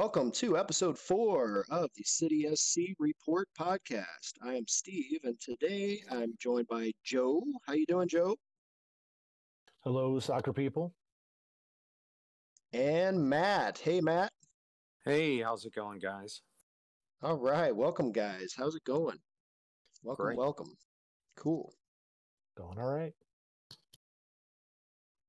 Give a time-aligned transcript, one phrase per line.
[0.00, 4.32] Welcome to episode four of the City SC Report podcast.
[4.42, 7.42] I am Steve, and today I'm joined by Joe.
[7.66, 8.34] How you doing, Joe?
[9.84, 10.94] Hello, soccer people.
[12.72, 13.76] And Matt.
[13.76, 14.32] Hey, Matt.
[15.04, 16.40] Hey, how's it going, guys?
[17.22, 18.54] All right, welcome, guys.
[18.56, 19.18] How's it going?
[20.02, 20.38] Welcome, Great.
[20.38, 20.74] welcome.
[21.36, 21.74] Cool.
[22.56, 23.12] Going all right.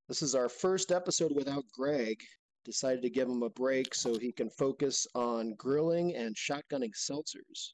[0.08, 2.16] This is our first episode without Greg.
[2.64, 7.72] Decided to give him a break so he can focus on grilling and shotgunning seltzers.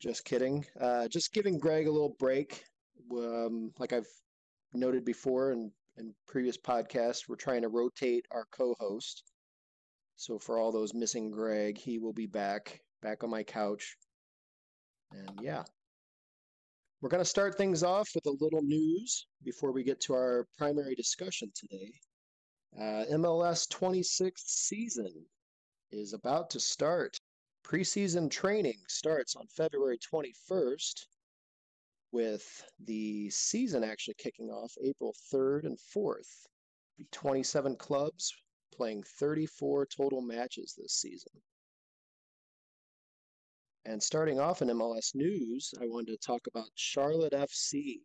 [0.00, 0.64] Just kidding.
[0.78, 2.64] Uh, just giving Greg a little break.
[3.10, 4.06] Um, like I've
[4.74, 9.22] noted before in, in previous podcasts, we're trying to rotate our co-host.
[10.16, 13.96] So for all those missing Greg, he will be back, back on my couch.
[15.12, 15.62] And yeah,
[17.00, 20.46] we're going to start things off with a little news before we get to our
[20.58, 21.92] primary discussion today.
[22.76, 25.26] Uh, MLS 26th season
[25.90, 27.16] is about to start.
[27.64, 31.06] Preseason training starts on February 21st,
[32.12, 36.46] with the season actually kicking off April 3rd and 4th.
[37.12, 38.34] 27 clubs
[38.74, 41.32] playing 34 total matches this season.
[43.84, 48.00] And starting off in MLS news, I wanted to talk about Charlotte FC.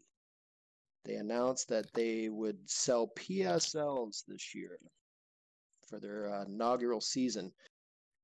[1.06, 4.80] They announced that they would sell PSLs this year
[5.90, 7.54] for their uh, inaugural season.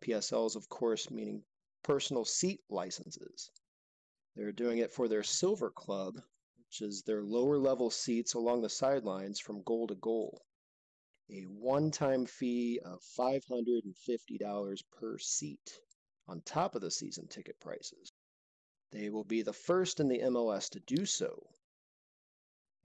[0.01, 1.43] PSLs, of course, meaning
[1.83, 3.51] personal seat licenses.
[4.35, 6.15] They're doing it for their Silver Club,
[6.57, 10.41] which is their lower level seats along the sidelines from goal to goal.
[11.29, 15.81] A one time fee of $550 per seat
[16.27, 18.13] on top of the season ticket prices.
[18.91, 21.49] They will be the first in the MLS to do so.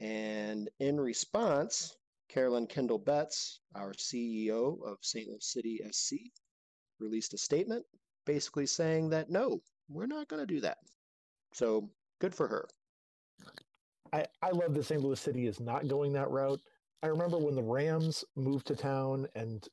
[0.01, 1.97] And in response,
[2.29, 5.29] Carolyn Kindle Betts, our CEO of St.
[5.29, 6.17] Louis City SC,
[6.99, 7.85] released a statement
[8.27, 10.79] basically saying that no, we're not going to do that.
[11.53, 11.91] So
[12.21, 12.67] good for her.
[14.13, 15.03] I, I love that St.
[15.03, 16.61] Louis City is not going that route.
[17.03, 19.67] I remember when the Rams moved to town and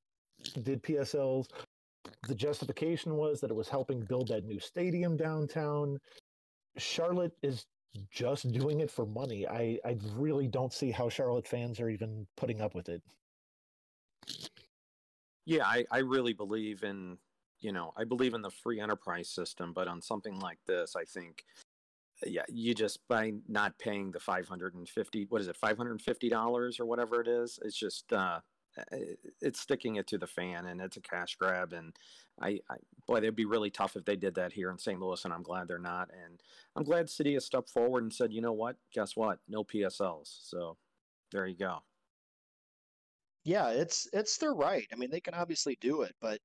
[0.64, 1.48] did PSLs,
[2.28, 5.98] the justification was that it was helping build that new stadium downtown.
[6.78, 7.66] Charlotte is
[8.09, 9.47] just doing it for money.
[9.47, 13.02] I, I really don't see how Charlotte fans are even putting up with it.
[15.46, 17.18] Yeah, I, I really believe in,
[17.59, 21.03] you know, I believe in the free enterprise system, but on something like this, I
[21.03, 21.44] think,
[22.25, 27.28] yeah, you just by not paying the 550, what is it, $550 or whatever it
[27.28, 28.40] is, it's just, uh,
[28.78, 28.98] Uh,
[29.42, 31.94] it's sticking it to the fan and it's a cash grab and
[32.42, 35.26] I, I boy they'd be really tough if they did that here in st louis
[35.26, 36.42] and i'm glad they're not and
[36.78, 40.40] i'm glad city has stepped forward and said you know what guess what no psls
[40.50, 40.78] so
[41.34, 41.81] there you go
[43.44, 44.88] Yeah, it's it's their right.
[44.94, 46.40] I mean, they can obviously do it, but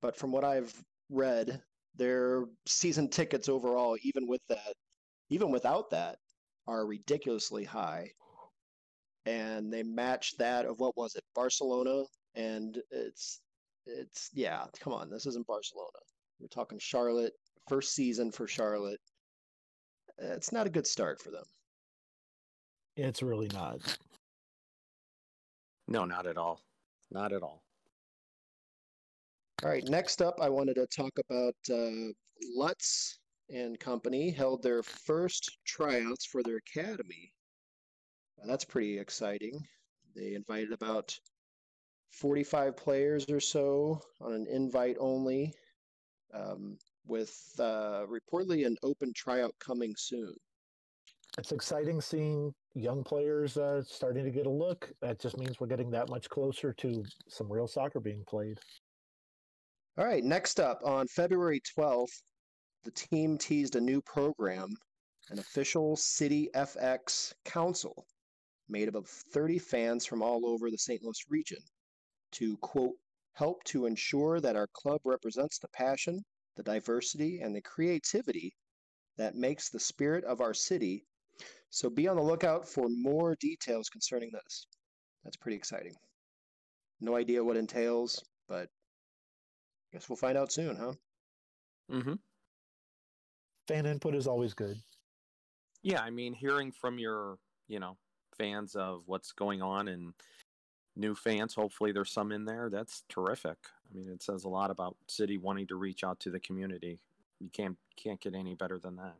[0.00, 0.72] but from what I've
[1.10, 1.62] read,
[1.94, 4.74] their season tickets overall, even with that,
[5.30, 6.18] even without that,
[6.66, 8.10] are ridiculously high.
[9.26, 12.04] And they match that of what was it, Barcelona,
[12.34, 13.40] and it's
[13.86, 15.98] it's yeah, come on, this isn't Barcelona.
[16.40, 17.32] We're talking Charlotte,
[17.68, 19.00] first season for Charlotte.
[20.18, 21.44] It's not a good start for them.
[22.96, 23.98] It's really not.
[25.88, 26.60] no not at all
[27.10, 27.62] not at all
[29.62, 32.12] All right, next up, I wanted to talk about uh,
[32.54, 37.32] Lutz and Company held their first tryouts for their academy.
[38.42, 39.66] Uh, that's pretty exciting.
[40.14, 41.18] They invited about
[42.12, 45.52] 45 players or so on an invite only,
[46.32, 50.34] um, with uh, reportedly an open tryout coming soon.
[51.38, 54.90] It's exciting seeing young players uh, starting to get a look.
[55.02, 58.58] That just means we're getting that much closer to some real soccer being played.
[59.98, 62.22] All right, next up on February 12th,
[62.84, 64.74] the team teased a new program,
[65.30, 68.06] an official City FX Council
[68.68, 71.02] made up of 30 fans from all over the St.
[71.02, 71.58] Louis region
[72.32, 72.94] to, quote,
[73.34, 76.24] help to ensure that our club represents the passion,
[76.56, 78.54] the diversity, and the creativity
[79.18, 81.04] that makes the spirit of our city.
[81.70, 84.66] So be on the lookout for more details concerning this.
[85.24, 85.94] That's pretty exciting.
[87.00, 88.68] No idea what entails, but
[89.92, 90.92] guess we'll find out soon, huh?
[91.90, 92.14] mm-hmm.
[93.68, 94.76] Fan input is always good.
[95.82, 97.36] yeah i mean hearing from your
[97.68, 97.96] you know
[98.38, 100.12] fans of what's going on and
[100.96, 103.58] new fans hopefully there's some in there that's terrific
[103.90, 106.98] i mean it says a lot about city wanting to reach out to the community
[107.40, 109.16] you can't can't get any better than that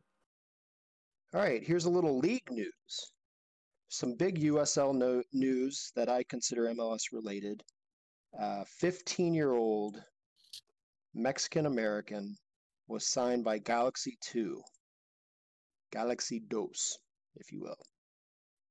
[1.33, 3.11] All right, here's a little league news.
[3.89, 7.63] Some big USL no- news that I consider MLS related.
[8.37, 10.01] Uh, 15 year old
[11.13, 12.37] Mexican American,
[12.87, 14.61] was signed by Galaxy 2.
[15.91, 16.97] Galaxy Dos,
[17.35, 17.77] if you will.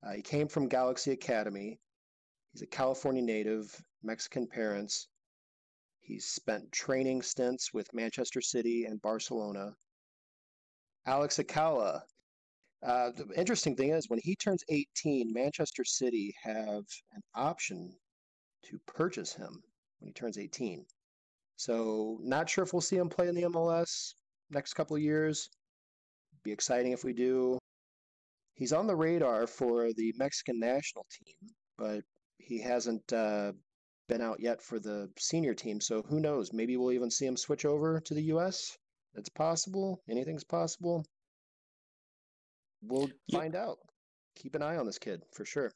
[0.02, 1.78] Uh, he came from Galaxy Academy.
[2.52, 5.08] He's a California native, Mexican parents.
[6.00, 9.74] He's spent training stints with Manchester City and Barcelona.
[11.06, 12.04] Alex Alcala.
[12.82, 17.96] Uh, the interesting thing is, when he turns 18, Manchester City have an option
[18.64, 19.62] to purchase him
[19.98, 20.84] when he turns 18.
[21.56, 24.14] So, not sure if we'll see him play in the MLS
[24.50, 25.48] next couple of years.
[26.44, 27.58] Be exciting if we do.
[28.56, 31.36] He's on the radar for the Mexican national team,
[31.76, 32.02] but
[32.38, 33.52] he hasn't uh,
[34.08, 35.78] been out yet for the senior team.
[35.80, 36.52] So who knows?
[36.54, 38.78] Maybe we'll even see him switch over to the U.S.
[39.14, 40.02] It's possible.
[40.08, 41.04] Anything's possible.
[42.82, 43.38] We'll Yeah.
[43.40, 43.78] find out.
[44.36, 45.72] Keep an eye on this kid for sure.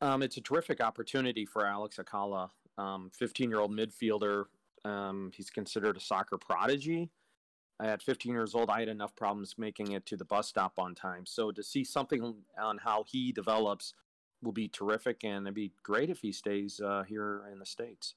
[0.00, 4.44] Um, it's a terrific opportunity for Alex Alcala, um, 15-year-old midfielder.
[4.84, 7.10] Um, he's considered a soccer prodigy.
[7.80, 10.94] At 15 years old, I had enough problems making it to the bus stop on
[10.94, 11.24] time.
[11.24, 13.94] So to see something on how he develops
[14.42, 18.14] will be terrific, and it'd be great if he stays uh, here in the states.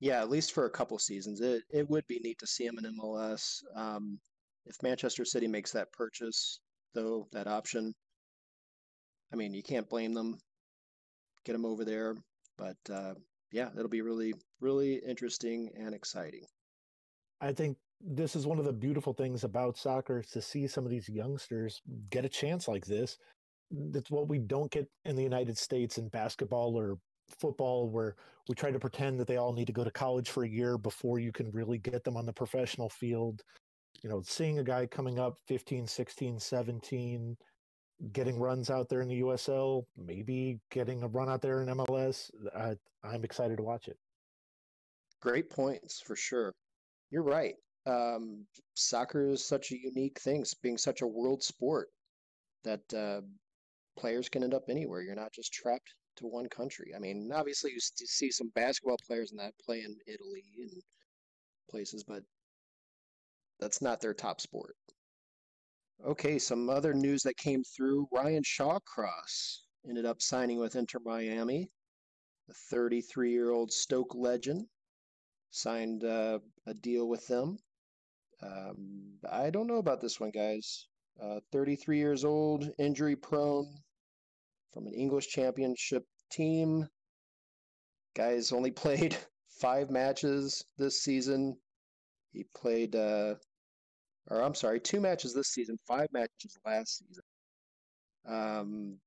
[0.00, 1.40] Yeah, at least for a couple seasons.
[1.40, 3.62] It it would be neat to see him in MLS.
[3.74, 4.18] Um,
[4.66, 6.60] if Manchester City makes that purchase,
[6.94, 7.94] though, that option,
[9.32, 10.38] I mean, you can't blame them.
[11.44, 12.16] Get him over there.
[12.56, 13.14] But uh,
[13.52, 16.46] yeah, it'll be really, really interesting and exciting.
[17.40, 20.84] I think this is one of the beautiful things about soccer is to see some
[20.84, 21.80] of these youngsters
[22.10, 23.18] get a chance like this.
[23.70, 26.98] That's what we don't get in the United States in basketball or
[27.38, 28.16] football, where
[28.48, 30.76] we try to pretend that they all need to go to college for a year
[30.76, 33.42] before you can really get them on the professional field.
[34.02, 37.36] You know, seeing a guy coming up 15, 16, 17,
[38.12, 42.30] getting runs out there in the USL, maybe getting a run out there in MLS,
[42.54, 43.96] I, I'm excited to watch it.
[45.22, 46.52] Great points for sure.
[47.10, 47.54] You're right.
[47.86, 51.88] Um, soccer is such a unique thing, being such a world sport
[52.64, 53.20] that uh,
[53.98, 55.02] players can end up anywhere.
[55.02, 56.92] You're not just trapped to one country.
[56.96, 60.82] I mean, obviously you see some basketball players in that play in Italy and
[61.70, 62.22] places, but
[63.60, 64.76] that's not their top sport.
[66.04, 68.08] Okay, some other news that came through.
[68.12, 71.70] Ryan Shawcross ended up signing with Inter Miami.
[72.48, 74.66] The 33 year old Stoke legend
[75.50, 77.58] signed uh, a deal with them.
[78.44, 80.86] Um, I don't know about this one, guys.
[81.22, 83.72] Uh, 33 years old, injury prone,
[84.72, 86.88] from an English championship team.
[88.14, 89.16] Guys only played
[89.60, 91.56] five matches this season.
[92.32, 93.36] He played, uh,
[94.28, 97.24] or I'm sorry, two matches this season, five matches last season.
[98.26, 98.98] Um,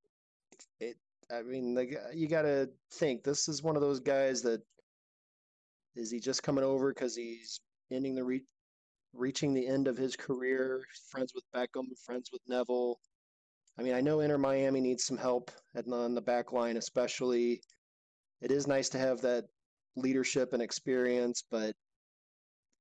[0.80, 0.96] it,
[1.32, 4.62] I mean, the, you got to think this is one of those guys that
[5.96, 7.60] is he just coming over because he's
[7.92, 8.46] ending the re-
[9.18, 13.00] reaching the end of his career, friends with Beckham, friends with Neville.
[13.80, 17.62] I mean, I know Inter Miami needs some help at, on the back line, especially.
[18.42, 19.46] It is nice to have that
[19.96, 21.76] leadership and experience, but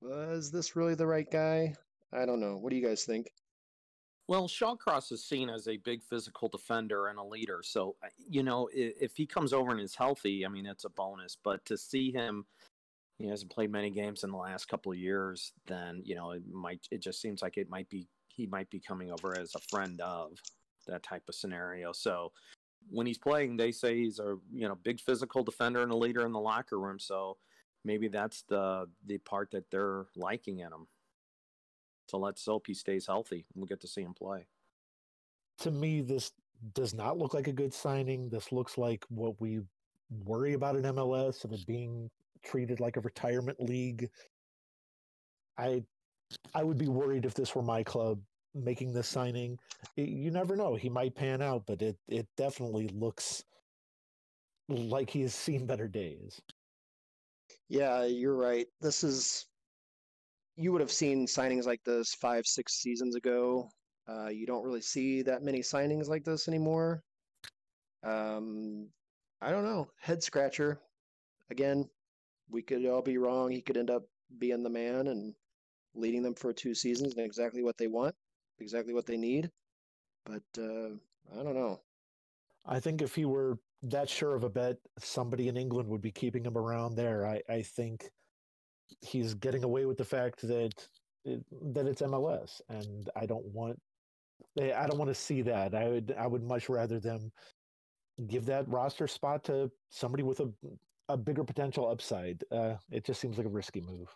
[0.01, 1.73] was this really the right guy?
[2.13, 2.57] I don't know.
[2.57, 3.31] What do you guys think?
[4.27, 7.61] Well, Shawcross is seen as a big physical defender and a leader.
[7.63, 10.83] So, uh, you know, i- if he comes over and is healthy, I mean, it's
[10.83, 11.37] a bonus.
[11.41, 12.45] But to see him,
[13.17, 16.43] he hasn't played many games in the last couple of years, then, you know, it
[16.51, 19.59] might, it just seems like it might be, he might be coming over as a
[19.69, 20.31] friend of
[20.87, 21.91] that type of scenario.
[21.91, 22.31] So
[22.89, 26.25] when he's playing, they say he's a, you know, big physical defender and a leader
[26.25, 26.99] in the locker room.
[26.99, 27.37] So
[27.83, 30.87] maybe that's the, the part that they're liking in him.
[32.07, 34.47] So let's hope he stays healthy and we get to see him play.
[35.59, 36.31] to me, this
[36.73, 38.29] does not look like a good signing.
[38.29, 39.61] This looks like what we
[40.25, 42.09] worry about in MLS of it being
[42.43, 44.09] treated like a retirement league.
[45.57, 45.83] I
[46.53, 48.19] I would be worried if this were my club
[48.53, 49.57] making this signing.
[49.95, 53.43] You never know; he might pan out, but it it definitely looks
[54.69, 56.41] like he has seen better days.
[57.69, 58.67] Yeah, you're right.
[58.81, 59.47] This is
[60.55, 63.69] you would have seen signings like this five, six seasons ago.
[64.07, 67.03] Uh, you don't really see that many signings like this anymore.
[68.03, 68.89] Um,
[69.41, 69.87] I don't know.
[69.99, 70.79] Head scratcher.
[71.51, 71.89] Again,
[72.49, 73.51] we could all be wrong.
[73.51, 74.03] He could end up
[74.37, 75.33] being the man and
[75.95, 78.15] leading them for two seasons and exactly what they want,
[78.59, 79.49] exactly what they need.
[80.25, 80.89] But uh,
[81.39, 81.81] I don't know.
[82.65, 86.11] I think if he were that sure of a bet, somebody in England would be
[86.11, 87.25] keeping him around there.
[87.25, 88.09] I, I think
[89.01, 90.87] he's getting away with the fact that
[91.25, 93.79] it, that it's MLS, and I don't want
[94.59, 95.75] I don't want to see that.
[95.75, 97.31] I would I would much rather them
[98.27, 100.51] give that roster spot to somebody with a
[101.09, 102.43] a bigger potential upside.
[102.51, 104.13] Uh, it just seems like a risky move.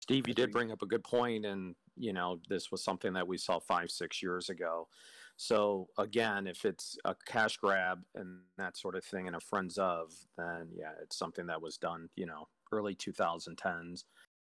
[0.00, 3.28] Steve, you did bring up a good point, and you know this was something that
[3.28, 4.88] we saw five, six years ago.
[5.36, 9.78] So again, if it's a cash grab and that sort of thing, and a friends
[9.78, 14.04] of, then yeah, it's something that was done, you know, early 2010s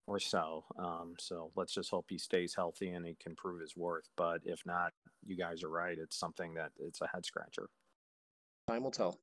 [0.08, 0.66] or so.
[0.78, 4.10] Um, so let's just hope he stays healthy and he can prove his worth.
[4.18, 4.92] But if not,
[5.25, 5.98] you guys are right.
[5.98, 7.70] It's something that it's a head scratcher.
[8.68, 9.20] Time will tell.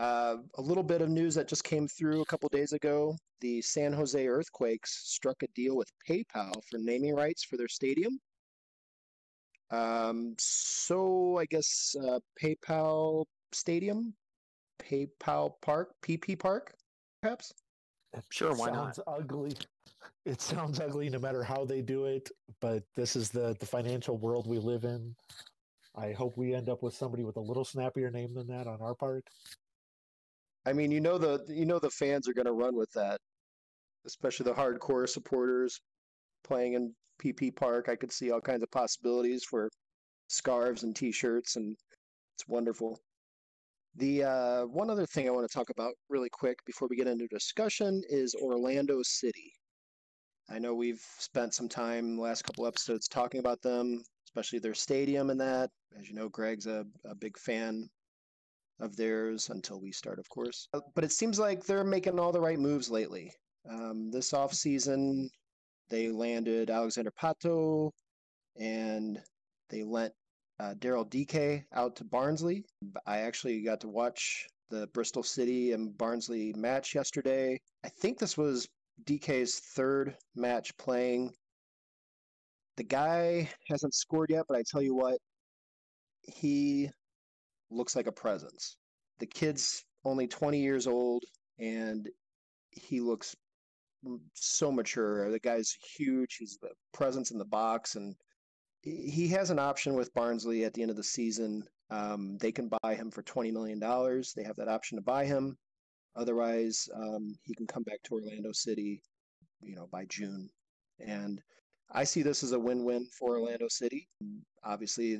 [0.00, 3.14] Uh, a little bit of news that just came through a couple days ago.
[3.42, 8.18] The San Jose Earthquakes struck a deal with PayPal for naming rights for their stadium.
[9.70, 14.14] Um, so I guess uh, PayPal Stadium,
[14.82, 16.72] PayPal Park, PP Park,
[17.20, 17.52] perhaps.
[18.14, 18.90] It Sure, why not?
[18.90, 19.56] It sounds ugly.
[20.24, 22.30] It sounds ugly no matter how they do it,
[22.62, 25.14] but this is the the financial world we live in.
[25.94, 28.80] I hope we end up with somebody with a little snappier name than that on
[28.80, 29.24] our part.
[30.66, 33.18] I mean, you know the you know the fans are going to run with that,
[34.06, 35.80] especially the hardcore supporters
[36.44, 37.88] playing in PP Park.
[37.88, 39.70] I could see all kinds of possibilities for
[40.28, 41.76] scarves and T-shirts, and
[42.36, 42.98] it's wonderful.
[43.96, 47.08] The uh, one other thing I want to talk about really quick before we get
[47.08, 49.52] into discussion is Orlando City.
[50.48, 55.30] I know we've spent some time last couple episodes talking about them, especially their stadium
[55.30, 55.70] and that.
[55.98, 57.88] As you know, Greg's a, a big fan
[58.80, 60.68] of theirs until we start, of course.
[60.74, 63.32] Uh, But it seems like they're making all the right moves lately.
[63.68, 65.28] Um, this offseason,
[65.88, 67.90] they landed Alexander Pato
[68.58, 69.22] and
[69.68, 70.12] they lent
[70.58, 72.64] uh, Daryl Dike out to Barnsley.
[73.06, 77.58] I actually got to watch the Bristol City and Barnsley match yesterday.
[77.84, 78.68] I think this was
[79.04, 81.32] Dike's third match playing.
[82.76, 85.18] The guy hasn't scored yet, but I tell you what,
[86.22, 86.90] he
[87.70, 88.76] looks like a presence.
[89.18, 91.24] The kid's only 20 years old
[91.58, 92.08] and
[92.70, 93.36] he looks
[94.34, 95.30] so mature.
[95.30, 96.36] The guy's huge.
[96.36, 98.14] He's the presence in the box and
[98.82, 101.64] he has an option with Barnsley at the end of the season.
[101.90, 103.78] Um, they can buy him for $20 million.
[103.78, 105.58] They have that option to buy him.
[106.16, 109.02] Otherwise, um, he can come back to Orlando City,
[109.60, 110.48] you know, by June.
[110.98, 111.42] And
[111.92, 114.08] I see this as a win-win for Orlando City.
[114.64, 115.18] Obviously,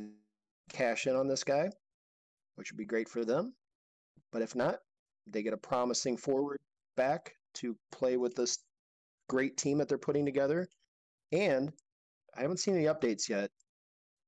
[0.70, 1.70] cash in on this guy,
[2.56, 3.54] which would be great for them.
[4.32, 4.80] But if not,
[5.26, 6.58] they get a promising forward
[6.96, 8.58] back to play with this
[9.28, 10.68] great team that they're putting together.
[11.32, 11.72] And
[12.34, 13.50] I haven't seen any updates yet,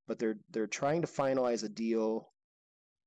[0.07, 2.33] but they're they're trying to finalize a deal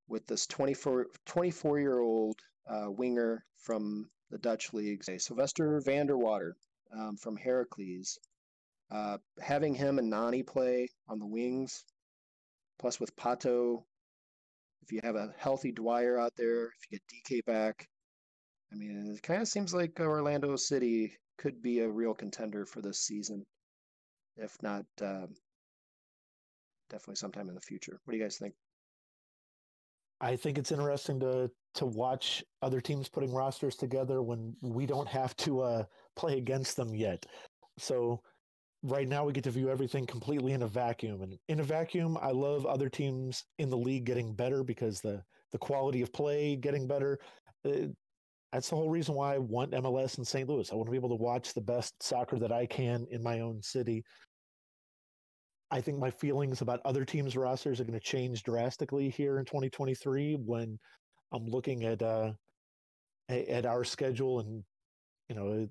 [0.07, 6.17] with this 24 24 year old uh, winger from the Dutch leagues, Silvester van der
[6.17, 6.55] Water
[6.91, 8.19] um, from Heracles.
[8.91, 11.85] Uh, having him and Nani play on the wings,
[12.77, 13.83] plus with Pato,
[14.85, 17.87] if you have a healthy Dwyer out there, if you get Dike back,
[18.71, 22.81] I mean, it kind of seems like Orlando City could be a real contender for
[22.81, 23.43] this season,
[24.37, 25.29] if not um,
[26.89, 27.99] definitely sometime in the future.
[28.03, 28.53] What do you guys think?
[30.21, 35.09] I think it's interesting to to watch other teams putting rosters together when we don't
[35.09, 35.83] have to uh,
[36.15, 37.25] play against them yet.
[37.77, 38.21] So
[38.85, 42.17] right now we get to view everything completely in a vacuum, and in a vacuum,
[42.21, 46.55] I love other teams in the league getting better because the the quality of play
[46.55, 47.19] getting better.
[47.65, 47.87] Uh,
[48.51, 50.47] that's the whole reason why I want MLS in St.
[50.47, 50.71] Louis.
[50.71, 53.41] I want to be able to watch the best soccer that I can in my
[53.41, 54.03] own city.
[55.71, 59.45] I think my feelings about other teams' rosters are going to change drastically here in
[59.45, 60.79] 2023 when
[61.33, 62.31] I'm looking at uh,
[63.29, 64.63] at our schedule and
[65.27, 65.67] you know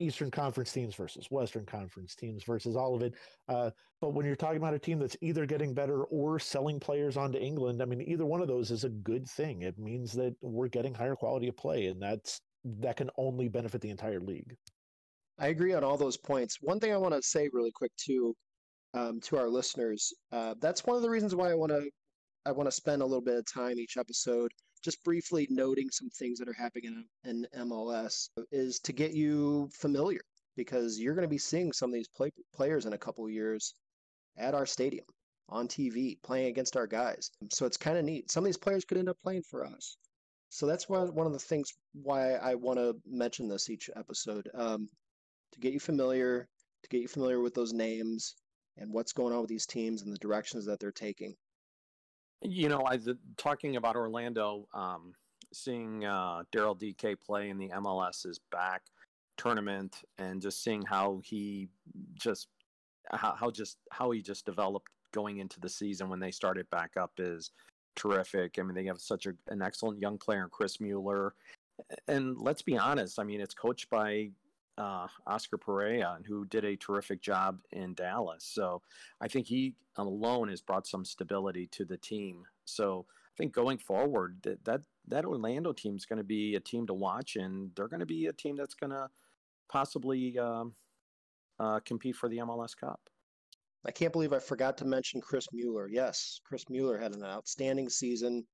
[0.00, 3.14] Eastern Conference teams versus Western Conference teams versus all of it.
[3.48, 7.16] Uh, but when you're talking about a team that's either getting better or selling players
[7.16, 9.62] onto England, I mean, either one of those is a good thing.
[9.62, 13.80] It means that we're getting higher quality of play, and that's that can only benefit
[13.80, 14.56] the entire league.
[15.38, 16.58] I agree on all those points.
[16.60, 18.34] One thing I want to say really quick too,
[18.94, 21.88] um, to our listeners, uh, that's one of the reasons why I want to
[22.46, 24.52] I want to spend a little bit of time each episode
[24.82, 29.68] just briefly noting some things that are happening in, in MLS is to get you
[29.74, 30.20] familiar
[30.56, 33.74] because you're going to be seeing some of these play, players in a couple years
[34.36, 35.04] at our stadium
[35.48, 37.30] on TV playing against our guys.
[37.50, 38.30] So it's kind of neat.
[38.30, 39.96] Some of these players could end up playing for us.
[40.50, 44.48] So that's why one of the things why I want to mention this each episode
[44.54, 44.88] um,
[45.52, 46.48] to get you familiar,
[46.82, 48.34] to get you familiar with those names
[48.76, 51.34] and what's going on with these teams and the directions that they're taking.
[52.42, 55.12] You know, I the, talking about Orlando, um,
[55.52, 58.82] seeing uh, Daryl Dike play in the MLS is back
[59.36, 61.68] tournament, and just seeing how he
[62.14, 62.48] just
[63.10, 66.96] how, how just how he just developed going into the season when they started back
[66.96, 67.50] up is
[67.96, 68.58] terrific.
[68.58, 71.34] I mean, they have such a, an excellent young player Chris Mueller,
[72.06, 73.18] and let's be honest.
[73.18, 74.30] I mean, it's coached by
[74.78, 78.44] uh, Oscar and who did a terrific job in Dallas.
[78.44, 78.80] So
[79.20, 82.44] I think he alone has brought some stability to the team.
[82.64, 86.60] So I think going forward, that that, that Orlando team is going to be a
[86.60, 89.08] team to watch, and they're going to be a team that's going to
[89.68, 90.74] possibly um,
[91.58, 93.00] uh, compete for the MLS Cup.
[93.84, 95.88] I can't believe I forgot to mention Chris Mueller.
[95.88, 98.44] Yes, Chris Mueller had an outstanding season.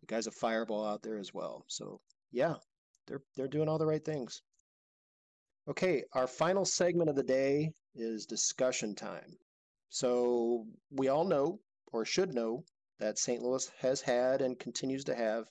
[0.00, 1.64] The guy's a fireball out there as well.
[1.68, 2.00] So
[2.32, 2.54] yeah,
[3.06, 4.42] they're they're doing all the right things.
[5.68, 9.36] Okay, our final segment of the day is discussion time.
[9.88, 11.60] So we all know,
[11.92, 12.64] or should know,
[12.98, 13.42] that St.
[13.42, 15.48] Louis has had and continues to have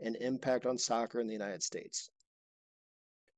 [0.00, 2.10] an impact on soccer in the United States.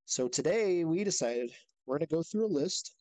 [0.05, 1.53] So today we decided
[1.87, 2.93] we're going to go through a list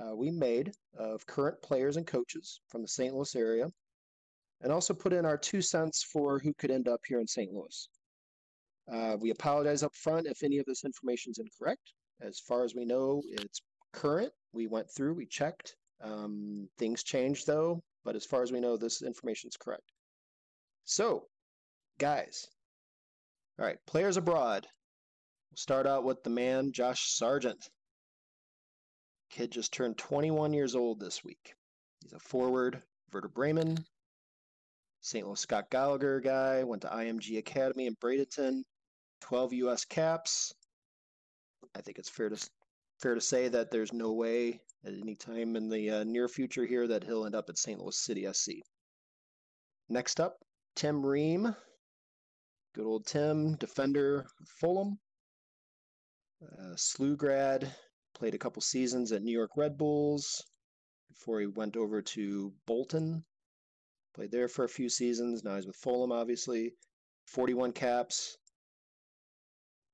[0.00, 3.14] uh, we made of current players and coaches from the St.
[3.14, 3.70] Louis area,
[4.60, 7.52] and also put in our two cents for who could end up here in St.
[7.52, 7.88] Louis.
[8.90, 11.92] Uh, we apologize up front if any of this information is incorrect.
[12.22, 13.60] As far as we know, it's
[13.92, 14.32] current.
[14.52, 15.74] We went through, we checked.
[16.00, 19.92] Um, things changed though, but as far as we know, this information is correct.
[20.84, 21.26] So,
[21.98, 22.46] guys,
[23.58, 24.66] all right, players abroad.
[25.50, 27.68] We'll start out with the man, Josh Sargent.
[29.30, 31.54] Kid just turned 21 years old this week.
[32.02, 33.84] He's a forward, Werder Bremen,
[35.00, 35.26] St.
[35.26, 38.62] Louis Scott Gallagher guy, went to IMG Academy in Bradenton,
[39.20, 39.84] 12 U.S.
[39.84, 40.52] caps,
[41.74, 42.50] I think it's fair to
[43.00, 46.64] fair to say that there's no way at any time in the uh, near future
[46.64, 47.80] here that he'll end up at St.
[47.80, 48.52] Louis City SC.
[49.88, 50.38] Next up,
[50.76, 51.54] Tim Ream.
[52.74, 54.26] Good old Tim, defender,
[54.60, 54.98] Fulham.
[56.42, 57.74] Uh, SLU grad,
[58.14, 60.42] played a couple seasons at New York Red Bulls
[61.08, 63.24] before he went over to Bolton.
[64.14, 65.44] Played there for a few seasons.
[65.44, 66.74] Now he's with Fulham, obviously.
[67.26, 68.36] 41 caps.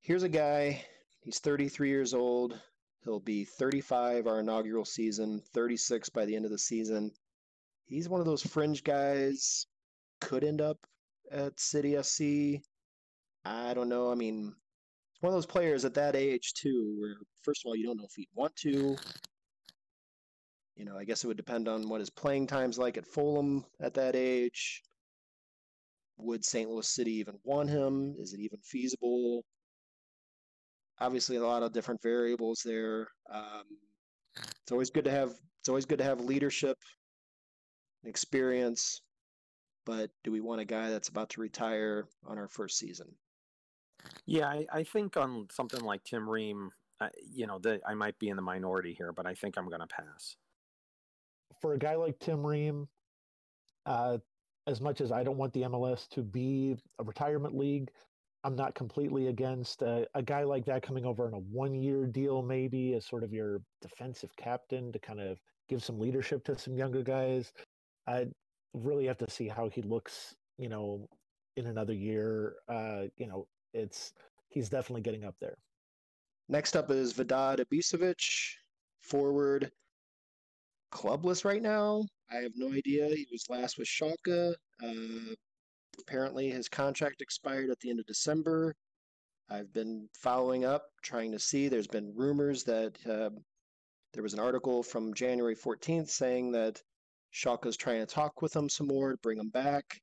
[0.00, 0.84] Here's a guy
[1.28, 2.58] He's 33 years old.
[3.04, 7.10] He'll be 35 our inaugural season, 36 by the end of the season.
[7.84, 9.66] He's one of those fringe guys,
[10.22, 10.78] could end up
[11.30, 12.64] at City SC.
[13.44, 14.10] I don't know.
[14.10, 14.54] I mean,
[15.12, 17.98] it's one of those players at that age, too, where, first of all, you don't
[17.98, 18.96] know if he'd want to.
[20.76, 23.66] You know, I guess it would depend on what his playing time's like at Fulham
[23.82, 24.82] at that age.
[26.16, 26.70] Would St.
[26.70, 28.16] Louis City even want him?
[28.18, 29.44] Is it even feasible?
[31.00, 33.08] Obviously a lot of different variables there.
[33.32, 33.64] Um,
[34.36, 36.78] it's always good to have it's always good to have leadership,
[38.04, 39.02] experience,
[39.84, 43.08] but do we want a guy that's about to retire on our first season?
[44.26, 48.18] Yeah, I, I think on something like Tim Ream, uh, you know, the, I might
[48.18, 50.36] be in the minority here, but I think I'm going to pass.
[51.60, 52.86] For a guy like Tim Ream,
[53.86, 54.18] uh,
[54.66, 57.90] as much as I don't want the MLS to be a retirement league,
[58.44, 62.06] I'm not completely against a, a guy like that coming over on a one year
[62.06, 66.58] deal, maybe as sort of your defensive captain to kind of give some leadership to
[66.58, 67.52] some younger guys.
[68.06, 68.26] I
[68.74, 71.08] really have to see how he looks, you know,
[71.56, 72.54] in another year.
[72.68, 74.12] Uh, you know, it's
[74.48, 75.56] he's definitely getting up there.
[76.48, 78.54] Next up is Vedad Ibisevic,
[79.02, 79.70] forward,
[80.92, 82.04] clubless right now.
[82.30, 83.08] I have no idea.
[83.08, 84.54] He was last with Schalke.
[84.82, 85.34] Uh,
[86.00, 88.74] Apparently, his contract expired at the end of December.
[89.50, 91.68] I've been following up, trying to see.
[91.68, 93.30] There's been rumors that uh,
[94.12, 96.82] there was an article from January 14th saying that
[97.30, 100.00] Schalke's trying to talk with him some more to bring him back.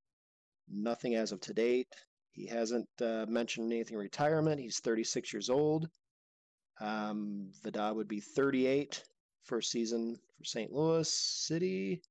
[0.67, 1.87] Nothing as of to date.
[2.31, 4.59] He hasn't uh, mentioned anything retirement.
[4.59, 5.87] He's 36 years old.
[6.81, 9.03] Um, Vedad would be 38
[9.43, 10.71] first season for St.
[10.71, 12.01] Louis City.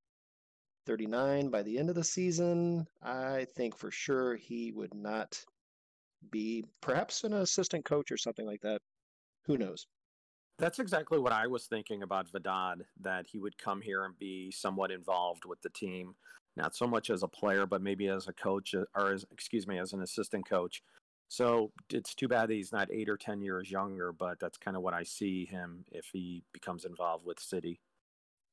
[0.85, 5.43] 39 by the end of the season, I think for sure he would not
[6.31, 8.79] be perhaps an assistant coach or something like that.
[9.45, 9.87] Who knows?
[10.57, 14.51] That's exactly what I was thinking about Vedad, that he would come here and be
[14.51, 16.15] somewhat involved with the team,
[16.55, 19.67] not so much as a player, but maybe as a coach uh, or as, excuse
[19.67, 20.81] me, as an assistant coach.
[21.27, 24.83] So it's too bad he's not eight or 10 years younger, but that's kind of
[24.83, 27.81] what I see him if he becomes involved with City.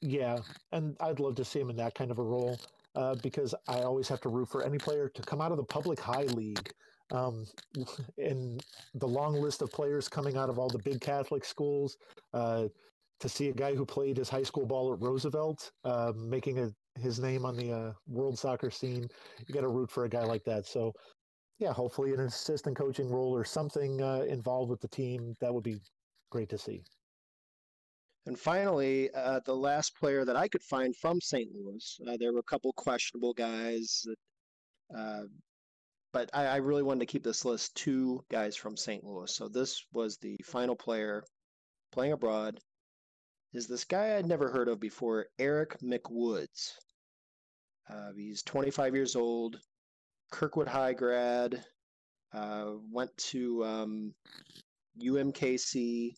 [0.02, 0.38] Yeah,
[0.72, 2.58] and I'd love to see him in that kind of a role
[2.96, 5.64] uh, because I always have to root for any player to come out of the
[5.64, 6.72] public high league.
[7.12, 7.46] Um,
[8.16, 8.58] in
[8.94, 11.98] the long list of players coming out of all the big Catholic schools,
[12.32, 12.68] uh,
[13.20, 16.70] to see a guy who played his high school ball at Roosevelt uh, making a,
[16.98, 19.06] his name on the uh, world soccer scene,
[19.46, 20.66] you got to root for a guy like that.
[20.66, 20.92] So,
[21.60, 25.62] yeah, hopefully an assistant coaching role or something uh, involved with the team that would
[25.62, 25.76] be
[26.30, 26.82] great to see.
[28.26, 31.50] And finally, uh, the last player that I could find from St.
[31.52, 34.16] Louis, uh, there were a couple questionable guys that
[34.96, 35.22] uh,
[36.12, 39.02] but I, I really wanted to keep this list two guys from St.
[39.02, 39.34] Louis.
[39.34, 41.24] So this was the final player
[41.90, 42.60] playing abroad.
[43.52, 46.72] Is this guy I'd never heard of before, Eric McWoods.
[47.88, 49.58] Uh, he's 25 years old,
[50.30, 51.64] Kirkwood High grad,
[52.32, 54.14] uh, went to um,
[55.02, 56.14] UMKC,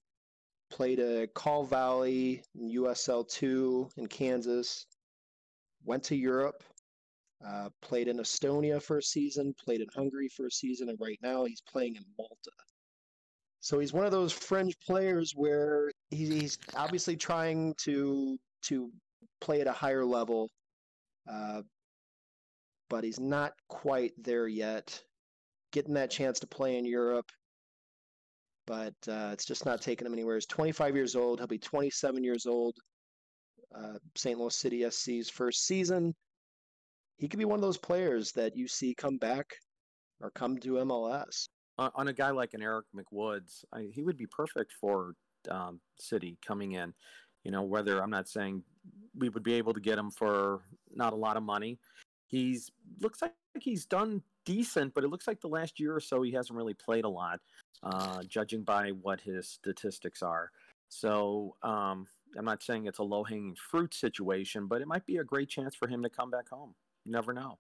[0.75, 4.87] played at Kaw Valley, USL 2 in Kansas,
[5.85, 6.65] went to Europe,
[7.47, 11.19] uh, played in Estonia for a season, played in Hungary for a season, and right
[11.23, 12.51] now he's playing in Malta.
[13.61, 18.91] So he's one of those fringe players where he's obviously trying to to
[19.41, 20.51] play at a higher level,
[21.31, 21.63] uh,
[22.91, 25.01] but he's not quite there yet.
[25.73, 27.31] Getting that chance to play in Europe,
[28.67, 30.37] but uh, it's just not taking him anywhere.
[30.37, 31.41] He's 25 years old.
[31.41, 32.77] He'll be 27 years old.
[33.77, 34.39] Uh, St.
[34.39, 36.15] Louis City SC's first season
[37.17, 39.47] he could be one of those players that you see come back
[40.21, 41.49] or come to MLS.
[41.79, 45.15] On, on a guy like an Eric McWoods, I, he would be perfect for
[45.51, 46.93] um, City coming in.
[47.45, 48.63] You know, whether I'm not saying
[49.17, 50.63] we would be able to get him for
[50.95, 51.79] not a lot of money.
[52.27, 56.23] He's looks like he's done decent, but it looks like the last year or so
[56.23, 57.39] he hasn't really played a lot,
[57.85, 60.51] uh, judging by what his statistics are.
[60.89, 65.19] So um, I'm not saying it's a low hanging fruit situation, but it might be
[65.19, 66.75] a great chance for him to come back home.
[67.05, 67.59] You never know.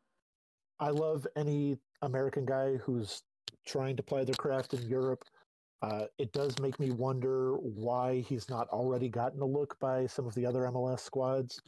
[0.80, 3.22] I love any American guy who's
[3.66, 5.24] trying to play their craft in Europe.
[5.82, 10.26] Uh, it does make me wonder why he's not already gotten a look by some
[10.26, 11.60] of the other MLS squads.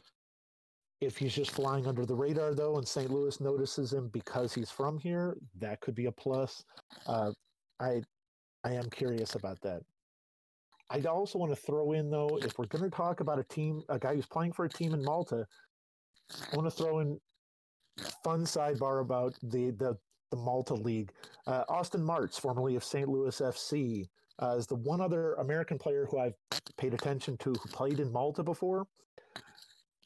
[0.99, 3.11] If he's just flying under the radar, though, and St.
[3.11, 6.63] Louis notices him because he's from here, that could be a plus.
[7.05, 7.31] Uh,
[7.79, 8.01] I,
[8.67, 9.81] I am curious about that.
[10.89, 13.81] I also want to throw in, though, if we're going to talk about a team,
[13.87, 15.45] a guy who's playing for a team in Malta,
[16.51, 17.17] I want to throw in
[18.25, 19.97] fun sidebar about the the,
[20.31, 21.11] the Malta League.
[21.45, 23.07] Uh, Austin Martz, formerly of St.
[23.07, 24.05] Louis FC,
[24.41, 26.35] uh, is the one other American player who I've
[26.77, 28.85] paid attention to who played in Malta before.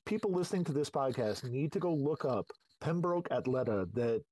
[0.05, 2.45] People listening to this podcast need to go look up
[2.79, 4.23] Pembroke Athleta that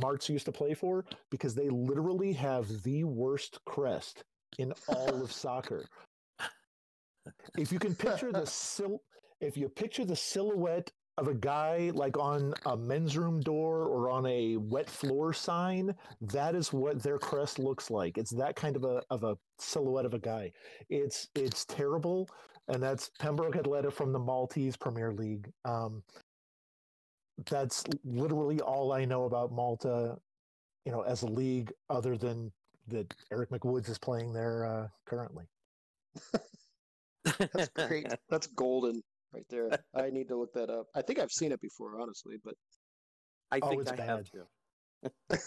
[0.00, 4.24] Martz used to play for because they literally have the worst crest
[4.58, 5.84] in all of soccer.
[7.58, 9.02] If you can picture the sil-
[9.40, 14.10] if you picture the silhouette of a guy like on a men's room door or
[14.10, 18.18] on a wet floor sign that is what their crest looks like.
[18.18, 20.52] It's that kind of a of a silhouette of a guy.
[20.90, 22.28] It's it's terrible
[22.68, 25.50] and that's pembroke athleta from the maltese premier league.
[25.64, 26.02] Um,
[27.44, 30.18] that's literally all i know about malta
[30.84, 32.52] you know as a league other than
[32.86, 35.44] that eric mcwoods is playing there uh, currently
[37.24, 39.70] that's great that's golden right there.
[39.94, 40.86] I need to look that up.
[40.94, 42.54] I think I've seen it before, honestly, but
[43.50, 44.30] I Oh, think it's I bad.
[45.28, 45.42] have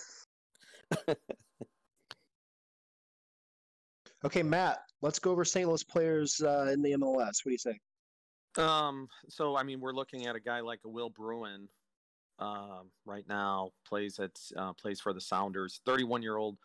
[1.06, 1.06] to.
[4.26, 4.80] okay, Matt.
[5.02, 5.68] Let's go over St.
[5.68, 7.44] Louis players uh, in the MLS.
[7.44, 7.80] What do you say?
[8.58, 11.68] Um, so I mean, we're looking at a guy like a Will Bruin,
[12.40, 15.82] um, right now plays at uh, plays for the Sounders.
[15.86, 16.58] Thirty-one year old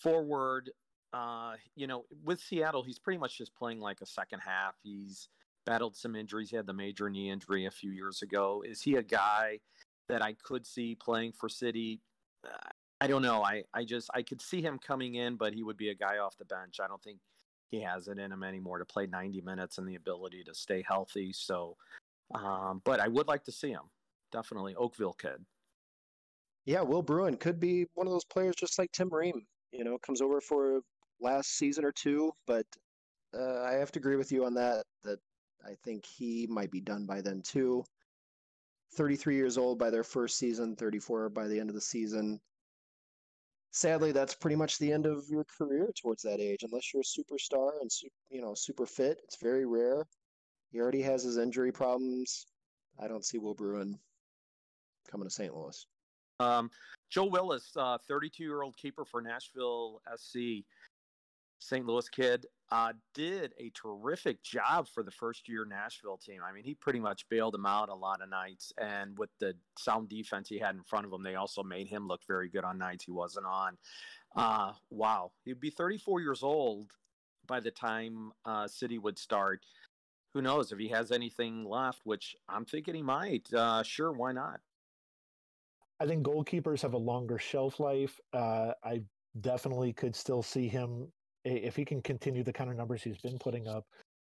[0.00, 0.70] forward.
[1.12, 4.74] Uh, you know, with Seattle, he's pretty much just playing like a second half.
[4.82, 5.28] He's
[5.66, 6.50] battled some injuries.
[6.50, 8.64] He had the major knee injury a few years ago.
[8.66, 9.60] Is he a guy
[10.08, 12.00] that I could see playing for City?
[13.00, 13.42] I don't know.
[13.42, 16.18] I, I just I could see him coming in, but he would be a guy
[16.18, 16.78] off the bench.
[16.82, 17.18] I don't think
[17.70, 20.84] he has it in him anymore to play 90 minutes and the ability to stay
[20.86, 21.32] healthy.
[21.32, 21.76] So,
[22.34, 23.90] um, but I would like to see him.
[24.32, 25.44] Definitely Oakville kid.
[26.64, 29.46] Yeah, Will Bruin could be one of those players just like Tim Ream.
[29.72, 30.80] You know, comes over for
[31.20, 32.66] last season or two, but
[33.34, 34.84] uh, I have to agree with you on that.
[35.04, 35.18] That
[35.64, 37.84] I think he might be done by then too.
[38.94, 42.40] 33 years old by their first season, 34 by the end of the season.
[43.70, 47.04] Sadly, that's pretty much the end of your career towards that age, unless you're a
[47.04, 47.90] superstar and
[48.30, 49.18] you know super fit.
[49.24, 50.06] It's very rare.
[50.70, 52.46] He already has his injury problems.
[52.98, 53.98] I don't see Will Bruin
[55.10, 55.54] coming to St.
[55.54, 55.86] Louis.
[56.40, 56.70] Um,
[57.10, 60.64] Joe Willis, 32 year old keeper for Nashville SC,
[61.58, 61.86] St.
[61.86, 66.40] Louis kid, uh, did a terrific job for the first year Nashville team.
[66.42, 68.72] I mean, he pretty much bailed them out a lot of nights.
[68.78, 72.08] And with the sound defense he had in front of him, they also made him
[72.08, 73.76] look very good on nights he wasn't on.
[74.34, 75.32] Uh, wow.
[75.44, 76.90] He'd be 34 years old
[77.46, 79.64] by the time uh, City would start.
[80.32, 83.52] Who knows if he has anything left, which I'm thinking he might.
[83.52, 84.60] Uh, sure, why not?
[86.02, 88.18] I think goalkeepers have a longer shelf life.
[88.32, 89.02] Uh, I
[89.40, 91.06] definitely could still see him
[91.44, 93.86] if he can continue the kind of numbers he's been putting up.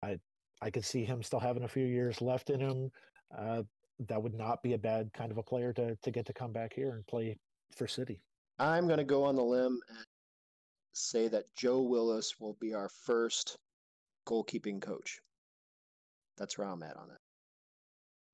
[0.01, 0.21] I
[0.63, 2.93] I could see him still having a few years left in him.
[3.37, 3.65] Uh,
[4.09, 6.53] that would not be a bad kind of a player to to get to come
[6.53, 7.37] back here and play
[7.75, 8.21] for City.
[8.61, 10.07] I'm going to go on the limb and
[10.93, 13.57] say that Joe Willis will be our first
[14.29, 15.19] goalkeeping coach.
[16.39, 17.19] That's where I'm at on it.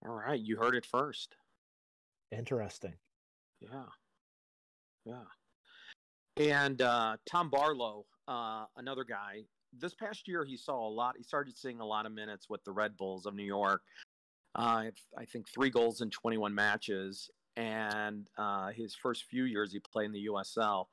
[0.06, 1.34] All right, you heard it first.
[2.30, 2.92] Interesting.
[3.62, 3.84] Yeah.
[5.04, 5.24] Yeah.
[6.36, 9.42] And uh, Tom Barlow, uh, another guy,
[9.78, 11.14] this past year he saw a lot.
[11.16, 13.82] He started seeing a lot of minutes with the Red Bulls of New York.
[14.54, 14.84] Uh,
[15.18, 17.30] I think three goals in 21 matches.
[17.56, 20.86] And uh, his first few years he played in the USL.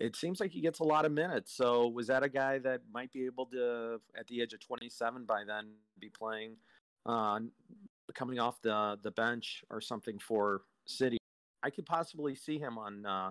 [0.00, 1.54] It seems like he gets a lot of minutes.
[1.54, 5.24] So was that a guy that might be able to, at the age of 27
[5.24, 6.56] by then, be playing,
[7.06, 7.40] uh,
[8.14, 11.19] coming off the the bench or something for City?
[11.62, 13.30] I could possibly see him on uh,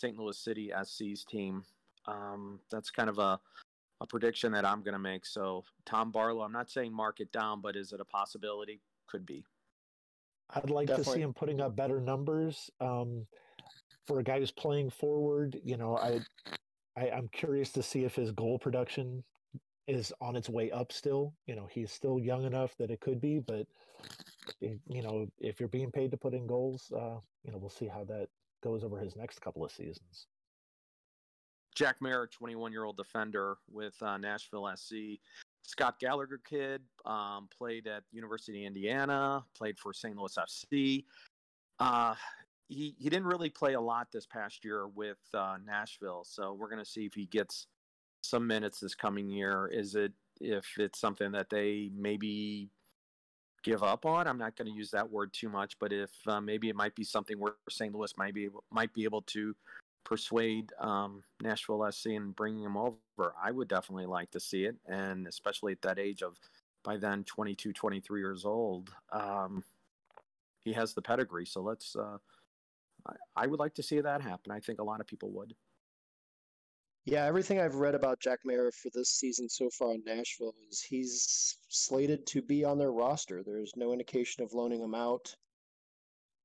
[0.00, 0.16] St.
[0.16, 1.62] Louis City SC's team.
[2.06, 3.40] Um, that's kind of a
[4.00, 5.24] a prediction that I'm going to make.
[5.24, 8.80] So Tom Barlow, I'm not saying mark it down, but is it a possibility?
[9.06, 9.44] Could be.
[10.50, 11.12] I'd like Definitely.
[11.12, 12.70] to see him putting up better numbers.
[12.80, 13.26] Um,
[14.06, 16.20] for a guy who's playing forward, you know, I,
[16.96, 19.24] I I'm curious to see if his goal production
[19.88, 21.32] is on its way up still.
[21.46, 23.66] You know, he's still young enough that it could be, but
[24.60, 27.86] you know, if you're being paid to put in goals, uh, you know, we'll see
[27.86, 28.28] how that
[28.62, 30.26] goes over his next couple of seasons.
[31.74, 35.20] Jack Merritt, 21 year old defender with uh, Nashville SC.
[35.62, 40.16] Scott Gallagher kid um, played at University of Indiana, played for St.
[40.16, 41.04] Louis FC.
[41.78, 42.14] Uh,
[42.68, 46.68] he he didn't really play a lot this past year with uh, Nashville, so we're
[46.68, 47.66] going to see if he gets
[48.22, 49.68] some minutes this coming year.
[49.72, 52.70] Is it if it's something that they maybe
[53.66, 54.28] give up on?
[54.28, 56.94] I'm not going to use that word too much, but if uh, maybe it might
[56.94, 57.92] be something where St.
[57.92, 59.54] Louis might be able, might be able to
[60.04, 64.76] persuade um, Nashville SC and bringing him over, I would definitely like to see it,
[64.86, 66.36] and especially at that age of
[66.84, 68.90] by then 22, 23 years old.
[69.10, 69.64] Um,
[70.64, 71.96] he has the pedigree, so let's.
[71.96, 72.18] Uh,
[73.36, 74.50] I would like to see that happen.
[74.50, 75.54] I think a lot of people would.
[77.06, 80.82] Yeah, everything I've read about Jack Maher for this season so far in Nashville is
[80.82, 83.44] he's slated to be on their roster.
[83.44, 85.32] There's no indication of loaning him out.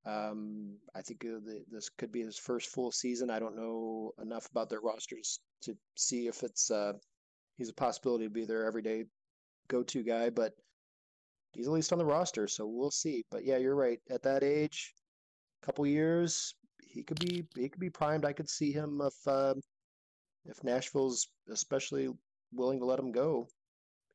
[0.06, 1.40] Um, I think uh,
[1.72, 3.32] this could be his first full season.
[3.32, 6.94] I don't know enough about their rosters to see if it's uh,
[7.58, 9.06] he's a possibility to be their everyday
[9.68, 10.54] go-to guy, but
[11.54, 13.24] he's at least on the roster, so we'll see.
[13.32, 14.00] But yeah, you're right.
[14.12, 14.94] At that age,
[15.64, 18.26] a couple years, he could be he could be primed.
[18.26, 19.56] I could see him if uh,
[20.46, 22.10] if Nashville's especially
[22.52, 23.48] willing to let him go.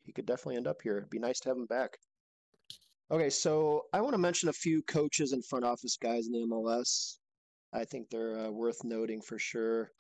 [0.05, 0.99] He could definitely end up here.
[0.99, 1.99] It'd be nice to have him back.
[3.11, 6.47] Okay, so I want to mention a few coaches and front office guys in the
[6.47, 7.19] MLS.
[7.73, 9.91] I think they're uh, worth noting for sure.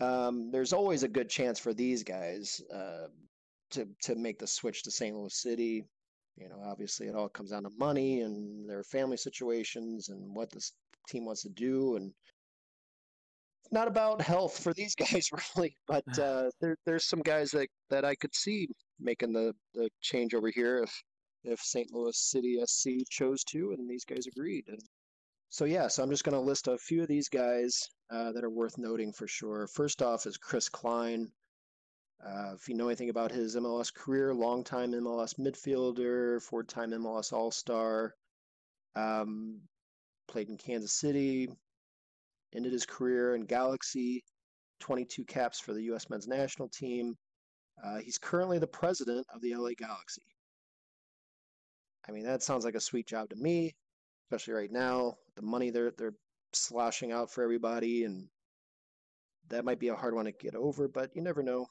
[0.00, 3.08] Um, there's always a good chance for these guys uh,
[3.72, 5.14] to to make the switch to St.
[5.14, 5.84] Louis City.
[6.36, 10.50] You know, obviously it all comes down to money and their family situations and what
[10.50, 10.72] this
[11.08, 11.96] team wants to do.
[11.96, 12.12] And
[13.72, 18.04] not about health for these guys really, but uh, there, there's some guys that, that
[18.04, 21.02] I could see making the, the change over here if
[21.44, 21.92] if St.
[21.92, 24.64] Louis City SC chose to, and these guys agreed.
[24.68, 24.80] And
[25.48, 28.44] so yeah, so I'm just going to list a few of these guys uh, that
[28.44, 29.66] are worth noting for sure.
[29.66, 31.30] First off is Chris Klein.
[32.24, 38.14] Uh, if you know anything about his MLS career, longtime MLS midfielder, four-time MLS All-Star,
[38.94, 39.60] um,
[40.28, 41.48] played in Kansas City,
[42.54, 44.24] ended his career in Galaxy,
[44.80, 46.08] 22 caps for the U.S.
[46.10, 47.14] men's national team.
[47.82, 50.22] Uh, he's currently the president of the LA Galaxy.
[52.08, 53.74] I mean, that sounds like a sweet job to me,
[54.26, 55.14] especially right now.
[55.36, 56.14] The money they're they're
[56.52, 58.28] sloshing out for everybody, and
[59.48, 60.88] that might be a hard one to get over.
[60.88, 61.66] But you never know.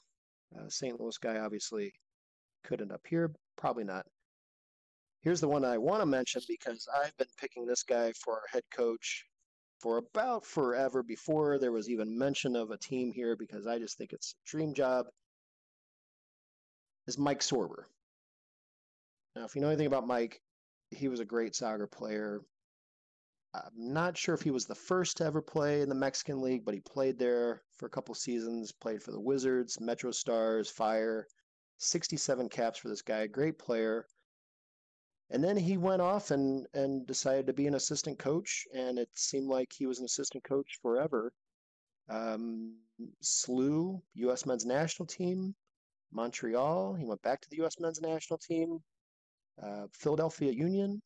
[0.58, 1.00] Uh, St.
[1.00, 1.92] Louis guy obviously
[2.64, 4.06] could end up here, probably not.
[5.22, 8.48] Here's the one I want to mention because I've been picking this guy for our
[8.52, 9.26] head coach
[9.80, 13.98] for about forever before there was even mention of a team here because I just
[13.98, 15.08] think it's a dream job.
[17.08, 17.86] Is Mike Sorber.
[19.36, 20.42] Now, if you know anything about Mike,
[20.92, 22.42] he was a great soccer player.
[23.54, 26.66] I'm not sure if he was the first to ever play in the Mexican League,
[26.66, 31.28] but he played there for a couple seasons, played for the Wizards, Metro Stars, Fire.
[31.80, 34.06] 67 caps for this guy, great player.
[35.32, 39.10] And then he went off and, and decided to be an assistant coach, and it
[39.14, 41.32] seemed like he was an assistant coach forever.
[42.10, 42.78] Um,
[43.22, 44.46] SLU, U.S.
[44.48, 45.54] men's national team,
[46.12, 46.96] Montreal.
[46.96, 47.80] He went back to the U.S.
[47.80, 48.80] men's national team,
[49.62, 51.00] uh, Philadelphia Union,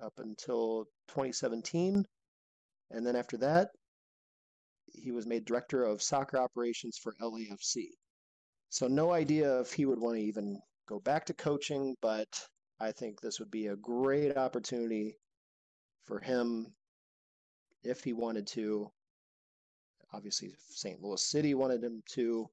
[0.00, 2.04] up until 2017.
[2.92, 3.70] And then after that,
[4.92, 7.88] he was made director of soccer operations for LAFC.
[8.68, 12.28] So, no idea if he would want to even go back to coaching, but
[12.80, 15.16] I think this would be a great opportunity
[16.04, 16.72] for him
[17.82, 18.90] if he wanted to.
[20.12, 21.02] Obviously, St.
[21.02, 22.48] Louis City wanted him to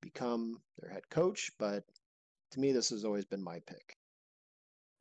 [0.00, 1.84] become their head coach, but
[2.52, 3.96] to me, this has always been my pick.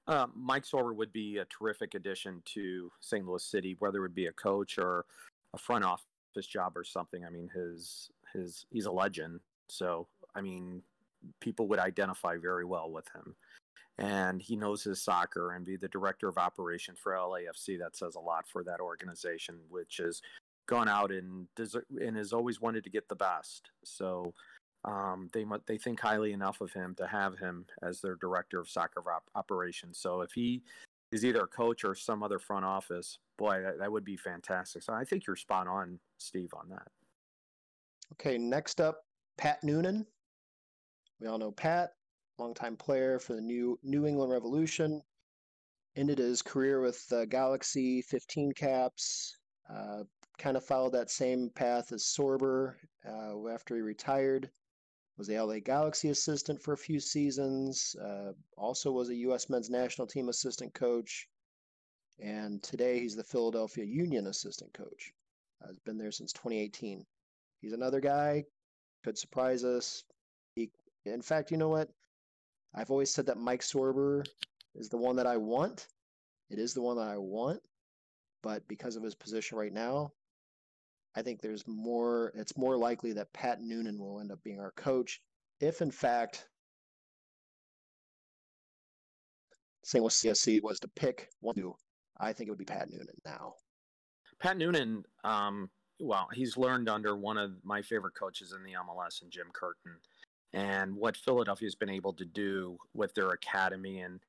[0.08, 3.26] Uh, Mike Sorber would be a terrific addition to St.
[3.26, 5.06] Louis City, whether it would be a coach or
[5.54, 7.24] a front office job or something.
[7.26, 10.82] I mean, his his he's a legend, so I mean,
[11.40, 13.36] people would identify very well with him.
[13.98, 17.78] And he knows his soccer and be the director of operations for LAFC.
[17.78, 20.22] That says a lot for that organization, which has
[20.68, 21.48] gone out and
[22.00, 23.70] and has always wanted to get the best.
[23.84, 24.34] So
[24.86, 28.70] um, they they think highly enough of him to have him as their director of
[28.70, 30.00] soccer op- operations.
[30.00, 30.64] So if he
[31.12, 34.82] is either a coach or some other front office, boy, that, that would be fantastic.
[34.82, 36.88] So I think you're spot on, Steve, on that.
[38.14, 39.06] Okay, next up,
[39.38, 40.06] Pat Noonan.
[41.20, 41.92] We all know Pat,
[42.42, 45.02] longtime player for the new New England Revolution.
[45.96, 49.38] Ended his career with the Galaxy, 15 caps.
[49.70, 50.04] Uh,
[50.38, 52.76] kind of followed that same path as Sorber
[53.08, 54.50] uh, after he retired
[55.18, 59.50] was the LA Galaxy assistant for a few seasons, uh, also was a U.S.
[59.50, 61.28] men's national team assistant coach,
[62.18, 65.14] and today he's the Philadelphia Union assistant coach.
[65.64, 67.06] Uh, has been there since 2018.
[67.62, 68.46] He's another guy,
[69.04, 70.04] could surprise us.
[70.56, 70.72] He,
[71.06, 71.90] in fact, you know what?
[72.74, 74.26] I've always said that Mike Sorber
[74.76, 75.88] is the one that I want.
[76.50, 77.62] It is the one that I want,
[78.44, 80.12] but because of his position right now,
[81.16, 84.72] I think there's more, it's more likely that Pat Noonan will end up being our
[84.72, 85.22] coach
[85.60, 86.48] if, in fact,
[89.84, 90.02] St.
[90.02, 91.76] Louis CSC was to pick one, two,
[92.20, 93.54] I think it would be Pat Noonan now.
[94.40, 99.22] Pat Noonan, um, well, he's learned under one of my favorite coaches in the MLS,
[99.22, 99.94] and Jim Curtin,
[100.54, 104.20] and what Philadelphia has been able to do with their academy and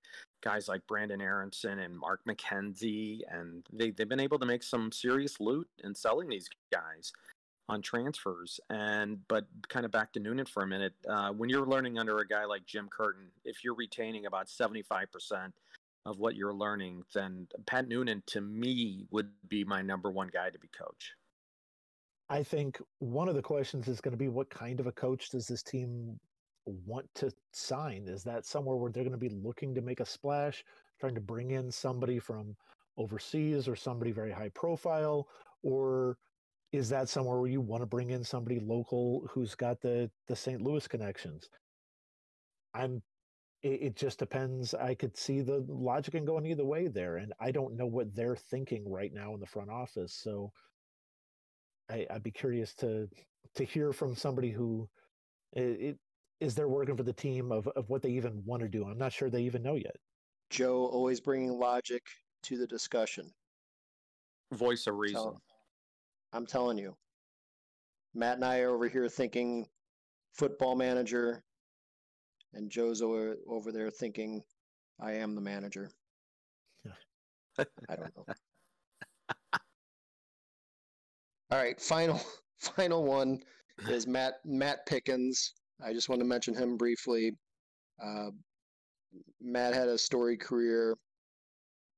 [0.42, 4.92] guys like Brenden Aaronson and Mark McKenzie, and they, they've been able to make some
[4.92, 7.12] serious loot in selling these guys
[7.68, 8.60] on transfers.
[8.70, 12.18] And but kind of back to Noonan for a minute, uh, when you're learning under
[12.18, 15.52] a guy like Jim Curtin, if you're retaining about 75%
[16.04, 20.50] of what you're learning, then Pat Noonan to me would be my number one guy
[20.50, 21.12] to be coach.
[22.32, 25.28] I think one of the questions is going to be what kind of a coach
[25.28, 26.18] does this team
[26.64, 28.08] want to sign?
[28.08, 30.64] Is that somewhere where they're going to be looking to make a splash,
[30.98, 32.56] trying to bring in somebody from
[32.96, 35.28] overseas or somebody very high profile?
[35.62, 36.16] Or
[36.72, 40.34] is that somewhere where you want to bring in somebody local who's got the, the
[40.34, 40.62] St.
[40.62, 41.50] Louis connections?
[42.72, 43.02] I'm
[43.62, 44.72] it, it just depends.
[44.72, 47.18] I could see the logic in going either way there.
[47.18, 50.14] And I don't know what they're thinking right now in the front office.
[50.14, 50.50] So
[51.92, 53.08] I, would be curious to
[53.54, 54.88] to hear from somebody who
[55.52, 55.98] it,
[56.40, 58.84] is they're working for the team of, of what they even want to do.
[58.84, 59.96] I'm not sure they even know yet.
[60.50, 62.02] Joe always bringing logic
[62.44, 63.30] to the discussion.
[64.52, 65.16] Voice of reason.
[65.16, 65.42] Tell,
[66.32, 66.96] I'm telling you.
[68.14, 69.66] Matt and I are over here thinking
[70.32, 71.42] football manager,
[72.52, 74.42] and Joe's over, over there thinking
[75.00, 75.90] I am the manager.
[77.58, 78.24] I don't know.
[81.52, 82.18] All right, final
[82.60, 83.42] final one
[83.88, 85.52] is Matt Matt Pickens.
[85.84, 87.36] I just want to mention him briefly.
[88.02, 88.30] Uh,
[89.38, 90.96] Matt had a story career,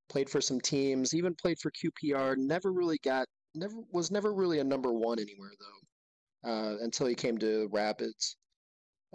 [0.09, 2.37] played for some teams, even played for QPR.
[2.37, 7.15] Never really got, never was never really a number one anywhere though, uh, until he
[7.15, 8.37] came to Rapids,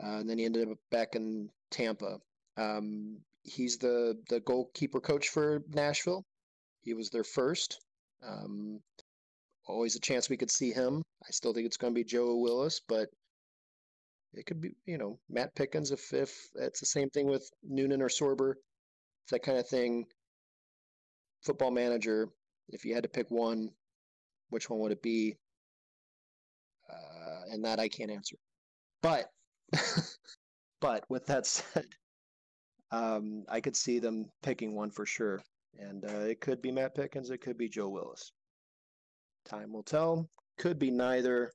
[0.02, 2.18] uh, and then he ended up back in Tampa.
[2.56, 6.24] Um, he's the the goalkeeper coach for Nashville.
[6.80, 7.82] He was their first.
[8.26, 8.80] Um,
[9.70, 11.04] always a chance we could see him.
[11.24, 13.10] I still think it's going to be Joe Willis, but
[14.34, 18.02] it could be, you know, Matt Pickens if if it's the same thing with Noonan
[18.02, 18.56] or Sorber,
[19.32, 20.06] that kind of thing.
[21.44, 22.28] Football manager,
[22.68, 23.70] if you had to pick one,
[24.50, 25.38] which one would it be?
[26.92, 28.36] Uh, and that I can't answer.
[29.02, 29.30] But
[30.82, 31.86] but with that said,
[32.92, 35.42] um, I could see them picking one for sure,
[35.78, 38.32] and uh, it could be Matt Pickens, it could be Joe Willis.
[39.50, 40.30] Time will tell.
[40.58, 41.52] Could be neither.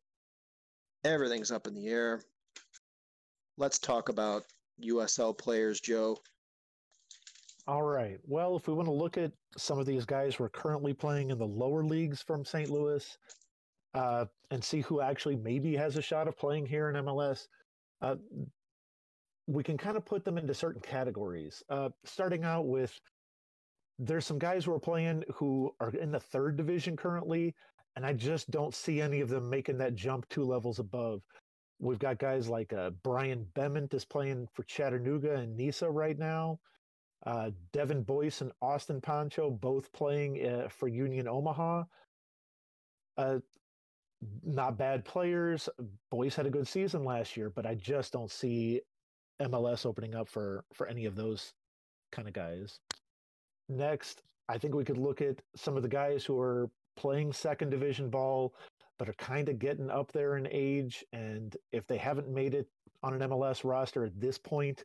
[1.05, 2.23] Everything's up in the air
[3.57, 4.45] let's talk about
[4.83, 6.19] USL players, Joe.
[7.67, 8.19] All right.
[8.25, 11.31] Well, if we want to look at some of these guys who are currently playing
[11.31, 12.69] in the lower leagues from St.
[12.69, 13.17] Louis
[13.95, 17.47] uh, and see who actually maybe has a shot of playing here in MLS,
[18.03, 18.17] uh,
[19.47, 21.63] we can kind of put them into certain categories.
[21.71, 22.99] Uh, starting out with
[23.99, 27.55] there's some guys who are playing who are in the third division currently,
[27.97, 31.23] and I just don't see any of them making that jump two levels above.
[31.79, 36.59] We've got guys like uh, Brian Bement is playing for Chattanooga and NISA right now.
[37.27, 41.85] Uh, Devin Boyce and Austin Panchot both playing uh, for Union Omaha.
[43.17, 43.39] Uh,
[44.43, 45.69] not bad players.
[46.11, 48.81] Boyce had a good season last year, but I just don't see
[49.41, 51.53] MLS opening up for for any of those
[52.13, 52.81] kind of guys.
[53.69, 57.71] Next, I think we could look at some of the guys who are playing second
[57.71, 58.55] division ball,
[58.99, 61.05] but are kind of getting up there in age.
[61.13, 62.67] And if they haven't made it
[63.03, 64.85] on an MLS roster at this point,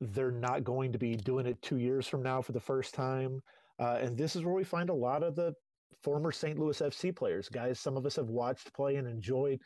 [0.00, 3.42] they're not going to be doing it two years from now for the first time.
[3.78, 5.54] Uh, and this is where we find a lot of the
[6.02, 6.58] former St.
[6.58, 9.60] Louis FC players, guys some of us have watched play and enjoyed.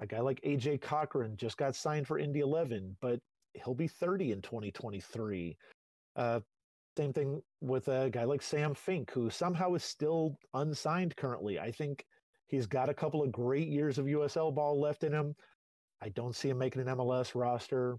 [0.00, 3.20] A guy like AJ Cochran just got signed for Indy 11, but
[3.54, 5.56] he'll be 30 in 2023.
[6.16, 6.40] Uh,
[6.96, 11.58] same thing with a guy like Sam Fink, who somehow is still unsigned currently.
[11.58, 12.04] I think
[12.46, 15.34] he's got a couple of great years of USL ball left in him.
[16.00, 17.98] I don't see him making an MLS roster.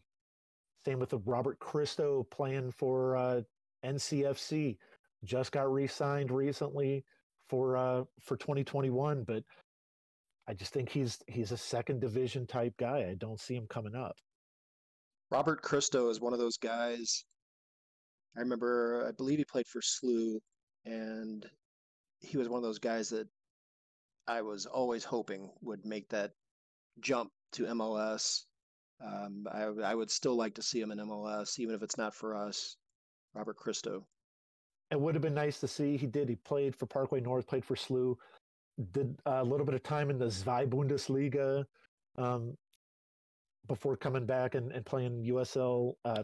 [0.85, 3.41] Same with the Robert Kristo playing for uh,
[3.83, 4.77] NCFC.
[5.23, 7.03] Just got re-signed recently
[7.47, 9.43] for uh, for 2021, but
[10.47, 13.07] I just think he's he's a second division type guy.
[13.09, 14.15] I don't see him coming up.
[15.31, 17.25] Robert Kristo is one of those guys.
[18.35, 20.39] I remember, I believe he played for SLU,
[20.85, 21.45] and
[22.19, 23.27] he was one of those guys that
[24.27, 26.31] I was always hoping would make that
[26.99, 28.43] jump to MLS.
[29.03, 32.13] Um, I, I would still like to see him in MLS, even if it's not
[32.13, 32.77] for us.
[33.33, 34.03] Robert Kristo.
[34.91, 35.97] It would have been nice to see.
[35.97, 36.29] He did.
[36.29, 38.15] He played for Parkway North, played for SLU,
[38.91, 41.65] did a little bit of time in the Zwei Bundesliga
[42.17, 42.55] um,
[43.67, 45.95] before coming back and, and playing USL.
[46.05, 46.23] Uh,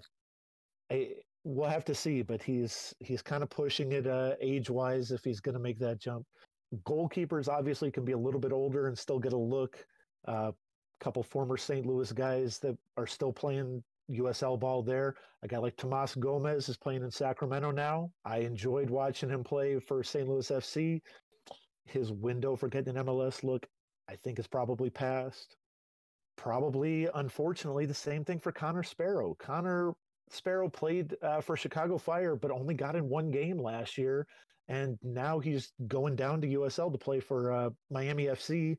[1.44, 5.24] we'll have to see, but he's he's kind of pushing it uh, age wise if
[5.24, 6.26] he's going to make that jump.
[6.86, 9.86] Goalkeepers obviously can be a little bit older and still get a look.
[10.28, 10.52] A uh,
[11.00, 11.86] couple former St.
[11.86, 15.16] Louis guys that are still playing USL ball there.
[15.44, 18.12] A guy like Tomas Gomez is playing in Sacramento now.
[18.24, 20.28] I enjoyed watching him play for St.
[20.28, 21.02] Louis FC.
[21.86, 23.68] His window for getting an MLS look,
[24.10, 25.58] I think, is probably past.
[26.38, 29.36] Probably, unfortunately, the same thing for Connor Sparrow.
[29.40, 29.94] Connor
[30.34, 34.28] Sparrow played uh, for Chicago Fire, but only got in one game last year.
[34.68, 38.78] And now he's going down to USL to play for uh, Miami FC.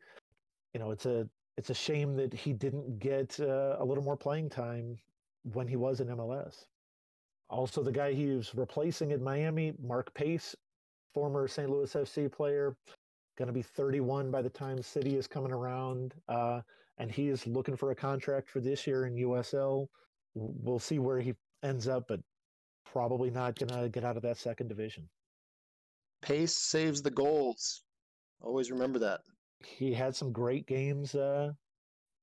[0.73, 1.29] You know, it's a
[1.59, 4.97] it's a shame that he didn't get uh, a little more playing time
[5.53, 6.65] when he was in MLS.
[7.51, 10.57] Also, the guy he was replacing in Miami, Mark Pace,
[11.13, 11.69] former St.
[11.69, 12.75] Louis FC player,
[13.37, 16.15] going to be 31 by the time City is coming around.
[16.29, 16.63] Uh,
[16.99, 19.89] and he is looking for a contract for this year in USL.
[20.35, 22.21] We'll see where he ends up, but
[22.85, 25.09] probably not going to get out of that second division.
[26.21, 27.83] Pace saves the goals.
[28.41, 29.21] Always remember that.
[29.65, 31.53] He had some great games uh,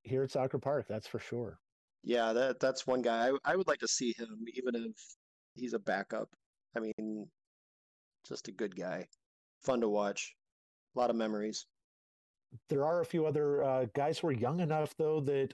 [0.03, 1.60] here at Soccer Park, that's for sure.
[2.03, 4.93] Yeah, that that's one guy I, I would like to see him, even if
[5.55, 6.30] he's a backup.
[6.76, 7.28] I mean,
[8.28, 9.07] just a good guy,
[9.64, 10.36] fun to watch,
[10.95, 11.66] a lot of memories.
[12.70, 15.53] There are a few other uh, guys who are young enough though that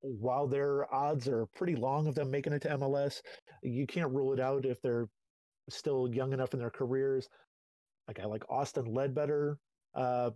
[0.00, 3.20] while their odds are pretty long of them making it to MLS,
[3.62, 5.08] you can't rule it out if they're
[5.68, 7.28] still young enough in their careers.
[8.08, 9.58] A guy like Austin Ledbetter
[9.94, 10.30] uh,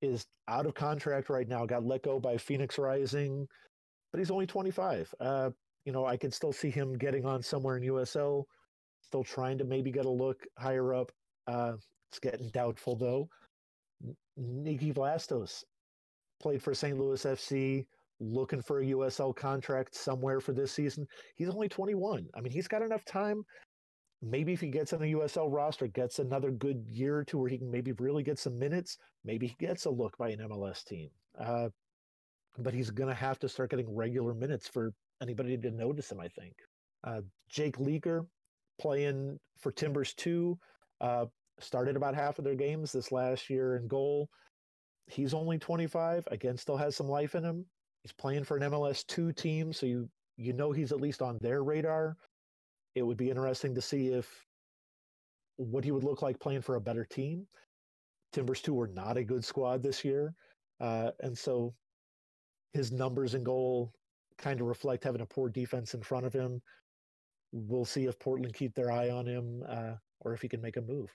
[0.00, 3.46] is out of contract right now, got let go by Phoenix Rising
[4.14, 5.12] but he's only 25.
[5.18, 5.50] Uh,
[5.84, 8.44] you know, I could still see him getting on somewhere in USL,
[9.02, 11.10] still trying to maybe get a look higher up.
[11.48, 11.72] Uh,
[12.12, 13.28] it's getting doubtful though.
[14.36, 15.64] Nicky Vlastos
[16.40, 16.96] played for St.
[16.96, 17.86] Louis FC,
[18.20, 21.06] looking for a USL contract somewhere for this season.
[21.36, 22.26] He's only 21.
[22.34, 23.44] I mean, he's got enough time.
[24.22, 27.50] Maybe if he gets on the USL roster, gets another good year or two where
[27.50, 30.84] he can maybe really get some minutes, maybe he gets a look by an MLS
[30.84, 31.10] team.
[31.38, 31.68] Uh,
[32.58, 36.20] but he's going to have to start getting regular minutes for anybody to notice him,
[36.20, 36.54] I think.
[37.02, 38.26] Uh, Jake Leaker
[38.80, 40.58] playing for Timbers 2
[41.00, 41.26] uh,
[41.60, 44.28] started about half of their games this last year in goal.
[45.06, 47.66] He's only 25, again, still has some life in him.
[48.04, 51.38] He's playing for an MLS 2 team, so you, you know he's at least on
[51.40, 52.16] their radar.
[52.94, 54.46] It would be interesting to see if
[55.56, 57.46] what he would look like playing for a better team.
[58.32, 60.34] Timbers 2 were not a good squad this year.
[60.80, 61.72] Uh, and so
[62.74, 63.90] his numbers and goal
[64.36, 66.60] kind of reflect having a poor defense in front of him.
[67.52, 70.76] We'll see if Portland keep their eye on him uh, or if he can make
[70.76, 71.10] a move.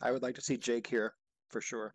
[0.00, 1.14] I would like to see Jake here
[1.48, 1.94] for sure.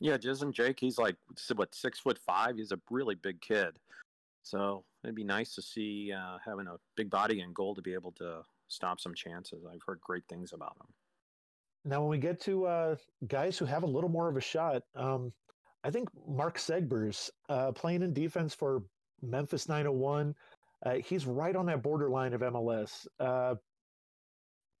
[0.00, 0.80] Yeah, isn't Jake?
[0.80, 1.16] He's like
[1.54, 2.56] what six foot five.
[2.56, 3.76] He's a really big kid,
[4.42, 7.92] so it'd be nice to see uh, having a big body and goal to be
[7.92, 9.64] able to stop some chances.
[9.70, 10.86] I've heard great things about him.
[11.84, 12.96] Now, when we get to uh,
[13.28, 15.32] guys who have a little more of a shot, um,
[15.84, 18.82] I think Mark Segbers uh, playing in defense for
[19.22, 20.34] Memphis 901.
[20.84, 23.06] Uh, he's right on that borderline of MLS.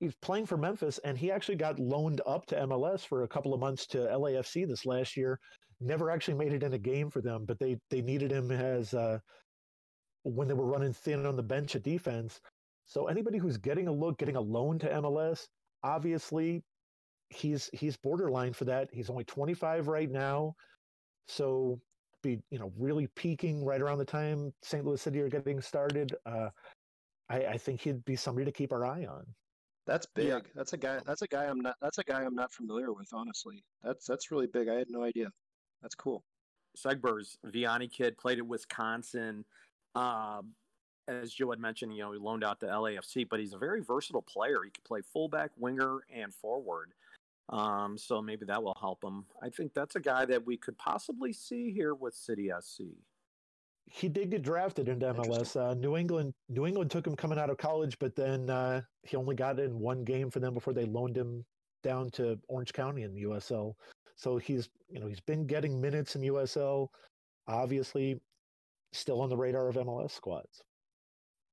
[0.00, 3.52] He's playing for Memphis, and he actually got loaned up to MLS for a couple
[3.52, 5.38] of months to LAFC this last year.
[5.78, 8.94] Never actually made it in a game for them, but they they needed him as
[8.94, 9.18] uh,
[10.22, 12.40] when they were running thin on the bench at defense.
[12.86, 15.46] So anybody who's getting a look, getting a loan to MLS,
[15.82, 16.62] obviously
[17.28, 18.88] he's he's borderline for that.
[18.92, 20.54] He's only 25 right now,
[21.28, 21.78] so
[22.22, 24.84] be you know really peaking right around the time St.
[24.84, 26.14] Louis City are getting started.
[26.26, 26.48] Uh,
[27.28, 29.24] I, I think he'd be somebody to keep our eye on.
[29.90, 30.28] That's big.
[30.28, 30.38] Yeah.
[30.54, 31.00] That's a guy.
[31.04, 31.74] That's a guy I'm not.
[31.82, 33.08] That's a guy I'm not familiar with.
[33.12, 34.68] Honestly, that's that's really big.
[34.68, 35.32] I had no idea.
[35.82, 36.22] That's cool.
[36.78, 39.44] Segber's Vianney kid played at Wisconsin.
[39.96, 40.52] Um,
[41.08, 43.80] as Joe had mentioned, you know, he loaned out to LAFC, but he's a very
[43.80, 44.60] versatile player.
[44.62, 46.92] He could play fullback, winger, and forward.
[47.48, 49.24] Um, so maybe that will help him.
[49.42, 52.82] I think that's a guy that we could possibly see here with City SC.
[53.92, 55.60] He did get drafted into MLS.
[55.60, 59.16] Uh, New England, New England took him coming out of college, but then uh, he
[59.16, 61.44] only got in one game for them before they loaned him
[61.82, 63.74] down to Orange County in the USL.
[64.14, 66.88] So he's, you know, he's been getting minutes in USL.
[67.48, 68.20] Obviously,
[68.92, 70.62] still on the radar of MLS squads.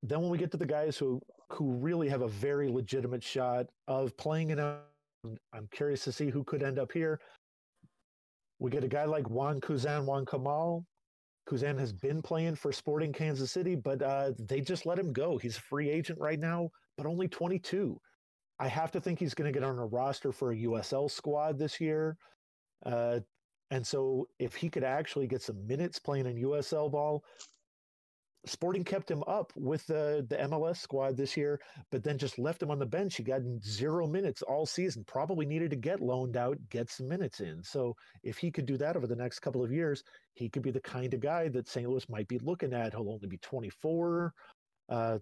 [0.03, 3.67] Then when we get to the guys who who really have a very legitimate shot
[3.87, 4.79] of playing in a
[5.53, 7.19] I'm curious to see who could end up here.
[8.59, 10.85] We get a guy like Wan Kuzain, Wan Kamal.
[11.47, 15.37] Kuzain has been playing for Sporting Kansas City, but uh, they just let him go.
[15.37, 17.99] He's a free agent right now, but only 22.
[18.59, 21.57] I have to think he's going to get on a roster for a USL squad
[21.57, 22.17] this year.
[22.85, 23.19] Uh,
[23.71, 27.23] and so if he could actually get some minutes playing in USL ball,
[28.45, 31.59] Sporting kept him up with the, the MLS squad this year,
[31.91, 33.17] but then just left him on the bench.
[33.17, 35.03] He got zero minutes all season.
[35.05, 37.61] Probably needed to get loaned out, get some minutes in.
[37.63, 40.71] So if he could do that over the next couple of years, he could be
[40.71, 41.89] the kind of guy that St.
[41.89, 42.93] Louis might be looking at.
[42.93, 44.33] He'll only be 24.
[44.89, 45.17] Uh,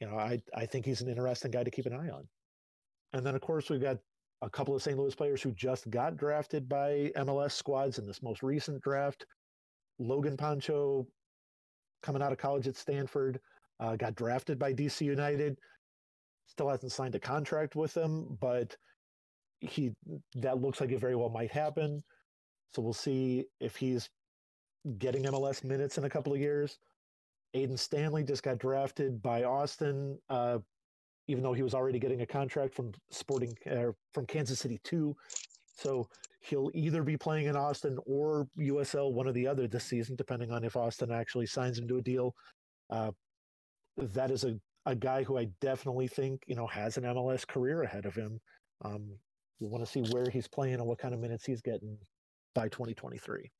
[0.00, 2.28] you know, I I think he's an interesting guy to keep an eye on.
[3.12, 3.98] And then of course we've got
[4.42, 4.98] a couple of St.
[4.98, 9.24] Louis players who just got drafted by MLS squads in this most recent draft.
[9.98, 11.06] Logan Panchot
[12.06, 13.40] coming out of college at Stanford,
[13.80, 15.58] uh, got drafted by DC United.
[16.46, 18.76] Still hasn't signed a contract with them, but
[19.60, 19.92] he
[20.36, 22.02] that looks like it very well might happen.
[22.72, 24.08] So we'll see if he's
[24.98, 26.78] getting MLS minutes in a couple of years.
[27.56, 30.58] Aedan Stanley just got drafted by Austin, uh,
[31.26, 35.16] even though he was already getting a contract from Sporting uh, from Kansas City too.
[35.74, 36.08] So
[36.46, 40.52] he'll either be playing in Austin or USL, one or the other this season, depending
[40.52, 42.34] on if Austin actually signs him to a deal.
[42.90, 43.10] Uh,
[43.96, 47.82] that is a, a guy who I definitely think you know has an MLS career
[47.82, 48.38] ahead of him.
[48.84, 49.08] Um,
[49.60, 51.96] we want to see where he's playing and what kind of minutes he's getting
[52.54, 53.50] by 2023.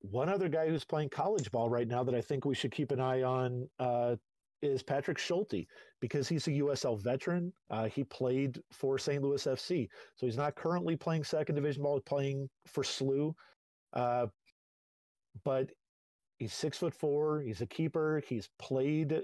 [0.00, 2.90] One other guy who's playing college ball right now that I think we should keep
[2.90, 4.16] an eye on uh,
[4.62, 5.66] is Patrick Schulte
[6.00, 7.52] because he's a USL veteran.
[7.70, 9.22] Uh, he played for St.
[9.22, 13.34] Louis FC, so he's not currently playing second division ball, playing for SLU.
[13.92, 14.26] Uh,
[15.44, 15.70] but
[16.38, 17.40] he's six foot four.
[17.40, 18.22] He's a keeper.
[18.26, 19.20] He's played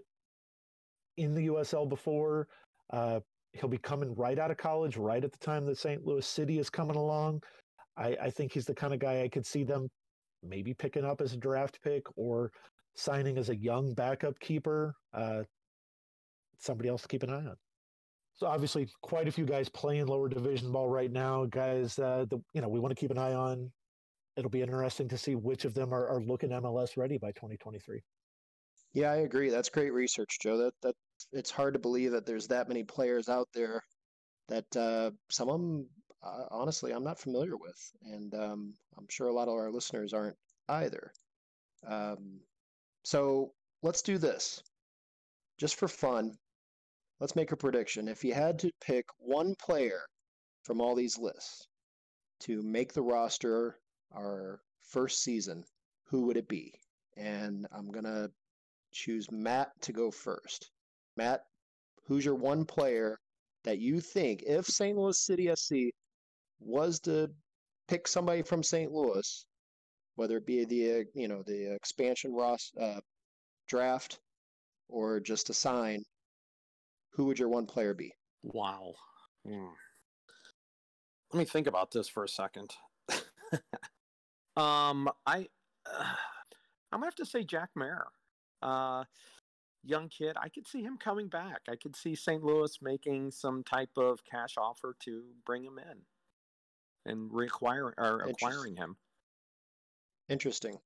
[1.17, 2.49] in the USL before.
[2.91, 3.21] Uh,
[3.53, 6.05] he'll be coming right out of college, right at the time that St.
[6.05, 7.43] Louis City is coming along.
[7.97, 9.89] I, I think he's the kind of guy I could see them
[10.43, 12.53] maybe picking up as a draft pick or
[12.99, 15.45] signing as a young backup keeper, uh,
[16.59, 17.57] somebody else to keep an eye on.
[18.35, 21.45] So obviously, quite a few guys playing lower division ball right now.
[21.47, 23.71] Guys, uh, the, you know, we want to keep an eye on.
[24.37, 28.01] It'll be interesting to see which of them are, are looking MLS ready by 2023.
[28.95, 29.51] Yeah, I agree.
[29.51, 30.57] That's great research, Joe.
[30.57, 30.95] That that
[31.33, 33.83] it's hard to believe that there's that many players out there
[34.49, 35.87] that uh, some of them,
[36.23, 40.13] uh, honestly, I'm not familiar with, and um, I'm sure a lot of our listeners
[40.13, 40.37] aren't
[40.69, 41.13] either.
[41.87, 42.41] Um,
[43.09, 44.63] so let's do this.
[45.57, 46.37] Just for fun,
[47.21, 48.07] let's make a prediction.
[48.07, 50.03] If you had to pick one player
[50.65, 51.69] from all these lists
[52.41, 53.79] to make the roster
[54.15, 55.65] our first season,
[56.05, 56.75] who would it be?
[57.17, 58.31] And I'm going to
[58.93, 60.71] choose Matt to go first.
[61.17, 61.45] Matt,
[62.05, 63.19] who's your one player
[63.65, 64.99] that you think, if St.
[64.99, 65.95] Louis City SC
[66.61, 67.31] was to
[67.89, 68.93] pick somebody from St.
[68.93, 69.47] Louis,
[70.19, 73.01] whether it be the you know the expansion Ross uh,
[73.69, 74.19] draft
[74.89, 76.03] or just a sign,
[77.13, 78.13] who would your one player be?
[78.43, 78.95] Wow.
[79.47, 79.69] Hmm.
[81.33, 82.75] Let me think about this for a second.
[84.57, 85.47] um, I
[85.87, 86.03] uh,
[86.93, 88.09] I'm gonna have to say Jack Maher.
[88.61, 89.05] Uh,
[89.85, 91.61] young kid, I could see him coming back.
[91.69, 92.43] I could see St.
[92.43, 98.75] Louis making some type of cash offer to bring him in and reacquiring or acquiring
[98.75, 98.97] him.
[100.29, 100.79] Interesting.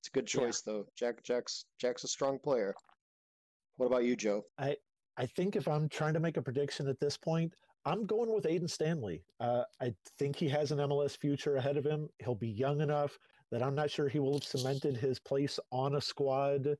[0.00, 0.72] It's a good choice yeah.
[0.72, 0.86] though.
[0.96, 2.74] Jack Jack's Jack's a strong player.
[3.76, 4.44] What about you, Joe?
[4.58, 4.76] I
[5.16, 7.52] I think if I'm trying to make a prediction at this point,
[7.84, 9.22] I'm going with Aedan Stanley.
[9.38, 12.08] Uh, I think he has an MLS future ahead of him.
[12.18, 13.18] He'll be young enough
[13.50, 16.76] that I'm not sure he will have cemented his place on a squad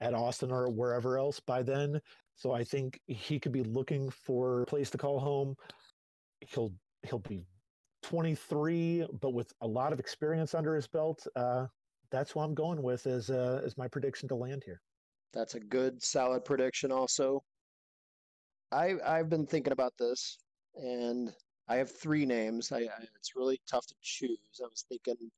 [0.00, 2.00] at Austin or wherever else by then.
[2.36, 5.54] So I think he could be looking for a place to call home.
[6.40, 7.42] He'll he'll be
[8.04, 11.26] 23, but with a lot of experience under his belt.
[11.34, 11.66] Uh,
[12.10, 14.80] that's what I'm going with as uh, as my prediction to land here.
[15.32, 16.92] That's a good, solid prediction.
[16.92, 17.42] Also,
[18.70, 20.38] I I've been thinking about this,
[20.76, 21.32] and
[21.66, 22.72] I have three names.
[22.72, 24.60] I, I it's really tough to choose.
[24.62, 25.30] I was thinking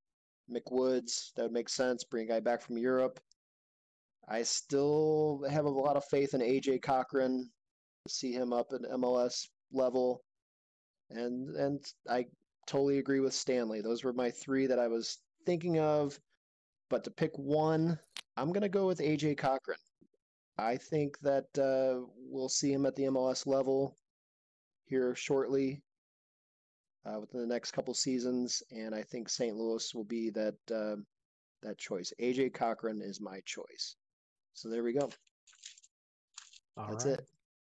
[0.51, 1.33] McWoods.
[1.35, 2.03] That would make sense.
[2.05, 3.21] Bring a guy back from Europe.
[4.29, 7.49] I still have a lot of faith in AJ Cochran.
[8.09, 10.21] See him up at MLS level,
[11.11, 12.27] and and I
[12.67, 13.81] totally agree with Stanley.
[13.81, 16.19] Those were my three that I was thinking of.
[16.89, 17.99] But to pick one,
[18.37, 19.79] I'm gonna go with AJ Cochran.
[20.59, 23.97] I think that uh, we'll see him at the MLS level
[24.85, 25.83] here shortly
[27.05, 29.57] uh, within the next couple seasons, and I think St.
[29.57, 30.97] Louis will be that uh,
[31.63, 32.13] that choice.
[32.21, 33.97] AJ Cochran is my choice.
[34.55, 35.11] So there we go.
[36.77, 37.19] All That's right.
[37.19, 37.27] it.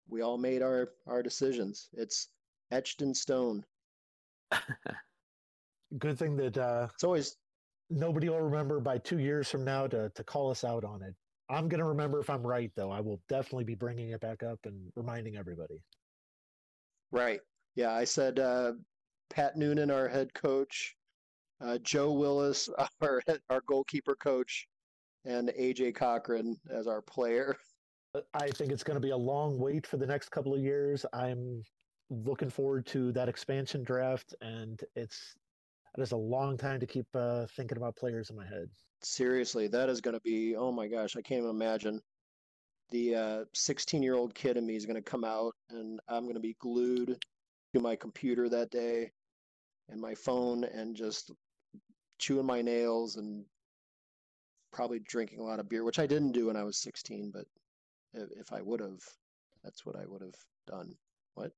[0.08, 1.88] We all made our our decisions.
[1.92, 2.28] It's
[2.70, 3.64] etched in stone.
[5.98, 7.36] Good thing that uh, it's always
[7.90, 11.14] nobody will remember by two years from now to to call us out on it.
[11.48, 12.90] I'm gonna remember if I'm right, though.
[12.90, 15.80] I will definitely be bringing it back up and reminding everybody.
[17.12, 17.40] Right.
[17.76, 18.72] Yeah, I said uh,
[19.30, 20.96] Pat Noonan, our head coach,
[21.60, 22.68] uh, Joe Willis,
[23.00, 24.66] our our goalkeeper coach,
[25.24, 27.56] and AJ Cochran as our player.
[28.14, 30.60] Uh, I think it's going to be a long wait for the next couple of
[30.60, 31.04] years.
[31.12, 31.62] I'm
[32.10, 35.34] looking forward to that expansion draft, and it's
[35.94, 38.68] that is a long time to keep uh, thinking about players in my head.
[39.02, 42.00] Seriously, that is going to be oh my gosh, I can't even imagine.
[42.90, 46.22] The 16 uh, year old kid in me is going to come out, and I'm
[46.24, 47.18] going to be glued
[47.74, 49.10] to my computer that day
[49.88, 51.32] and my phone and just
[52.18, 53.44] chewing my nails and
[54.72, 57.46] probably drinking a lot of beer, which I didn't do when I was 16, but
[58.14, 59.00] if I would have,
[59.64, 60.34] that's what I would have
[60.66, 60.94] done.
[61.34, 61.52] What?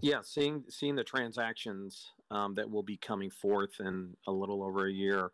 [0.00, 4.86] Yeah, seeing seeing the transactions um, that will be coming forth in a little over
[4.86, 5.30] a year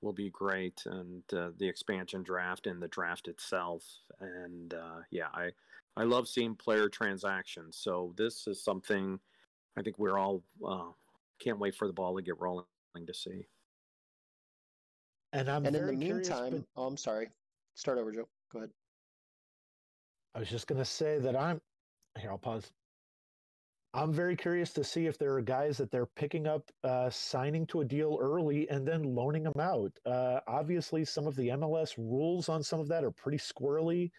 [0.00, 3.84] will be great, and uh, the expansion draft and the draft itself,
[4.20, 5.50] and uh, yeah, I
[5.96, 7.76] I love seeing player transactions.
[7.76, 9.18] So this is something
[9.76, 10.90] I think we're all uh,
[11.38, 12.64] can't wait for the ball to get rolling
[13.06, 13.46] to see.
[15.32, 16.80] And I'm and in the curious, meantime, but...
[16.80, 17.28] oh, I'm sorry.
[17.74, 18.28] Start over, Joe.
[18.52, 18.70] Go ahead.
[20.34, 21.60] I was just going to say that I'm
[22.18, 22.30] here.
[22.30, 22.72] I'll pause.
[23.94, 27.66] I'm very curious to see if there are guys that they're picking up, uh, signing
[27.68, 29.92] to a deal early, and then loaning them out.
[30.04, 34.10] Uh, obviously, some of the MLS rules on some of that are pretty squirrely.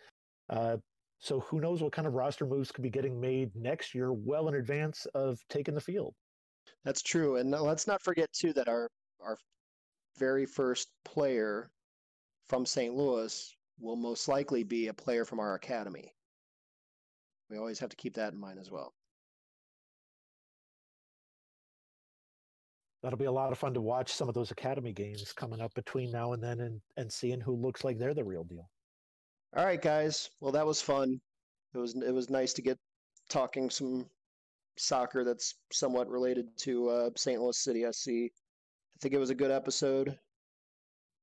[0.50, 0.78] Uh,
[1.20, 4.48] so who knows what kind of roster moves could be getting made next year, well
[4.48, 6.16] in advance of taking the field.
[6.84, 8.90] That's true, and let's not forget too that our
[9.22, 9.38] our
[10.18, 11.70] very first player
[12.48, 12.96] from St.
[12.96, 16.14] Louis will most likely be a player from our academy.
[17.50, 18.94] We always have to keep that in mind as well.
[23.02, 25.74] That'll be a lot of fun to watch some of those academy games coming up
[25.74, 28.70] between now and then and, and seeing who looks like they're the real deal.
[29.56, 30.30] All right, guys.
[30.42, 31.20] Well, that was fun.
[31.74, 32.78] It was it was nice to get
[33.30, 34.06] talking some
[34.78, 37.42] soccer that's somewhat related to uh, St.
[37.42, 38.10] Louis City SC.
[38.10, 40.18] I think it was a good episode.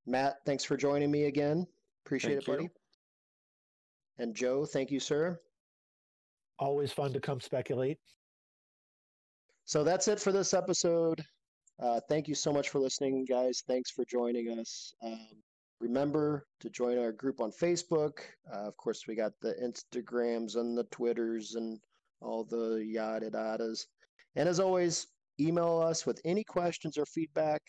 [0.07, 1.67] Matt, thanks for joining me again.
[2.05, 2.63] Appreciate thank it, buddy.
[2.65, 2.71] You.
[4.19, 5.39] And Joe, thank you, sir.
[6.59, 7.99] Always fun to come speculate.
[9.65, 11.23] So that's it for this episode.
[11.79, 13.63] Uh, thank you so much for listening, guys.
[13.67, 14.95] Thanks for joining us.
[15.03, 15.29] Um,
[15.81, 18.21] remember to join our group on Facebook.
[18.51, 21.79] Uh, of course, we got the Instagrams and the Twitters and
[22.21, 23.87] all the yada yadas.
[24.37, 25.09] And as always,
[25.39, 27.61] email us with any questions or feedback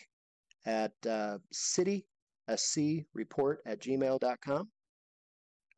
[0.65, 4.69] at uh, cityscreport at gmail.com.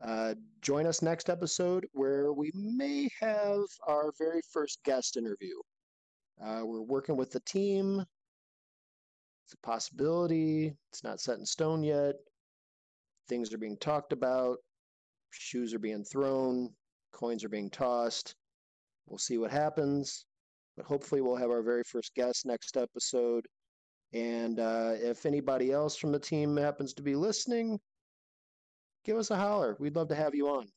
[0.02, 5.56] Uh, join us next episode where we may have our very first guest interview.
[6.42, 8.06] Uh, we're working with the team.
[9.50, 10.76] It's a possibility.
[10.92, 12.14] It's not set in stone yet.
[13.28, 14.58] Things are being talked about.
[15.32, 16.70] Shoes are being thrown.
[17.14, 18.36] Coins are being tossed.
[19.08, 20.28] We'll see what happens.
[20.78, 23.48] But hopefully, we'll have our very first guest next episode.
[24.14, 27.80] And uh, if anybody else from the team happens to be listening,
[29.04, 29.76] give us a holler.
[29.80, 30.68] We'd love to have you on.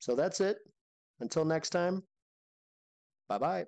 [0.00, 0.58] So that's it.
[1.20, 2.02] Until next time,
[3.28, 3.66] bye bye.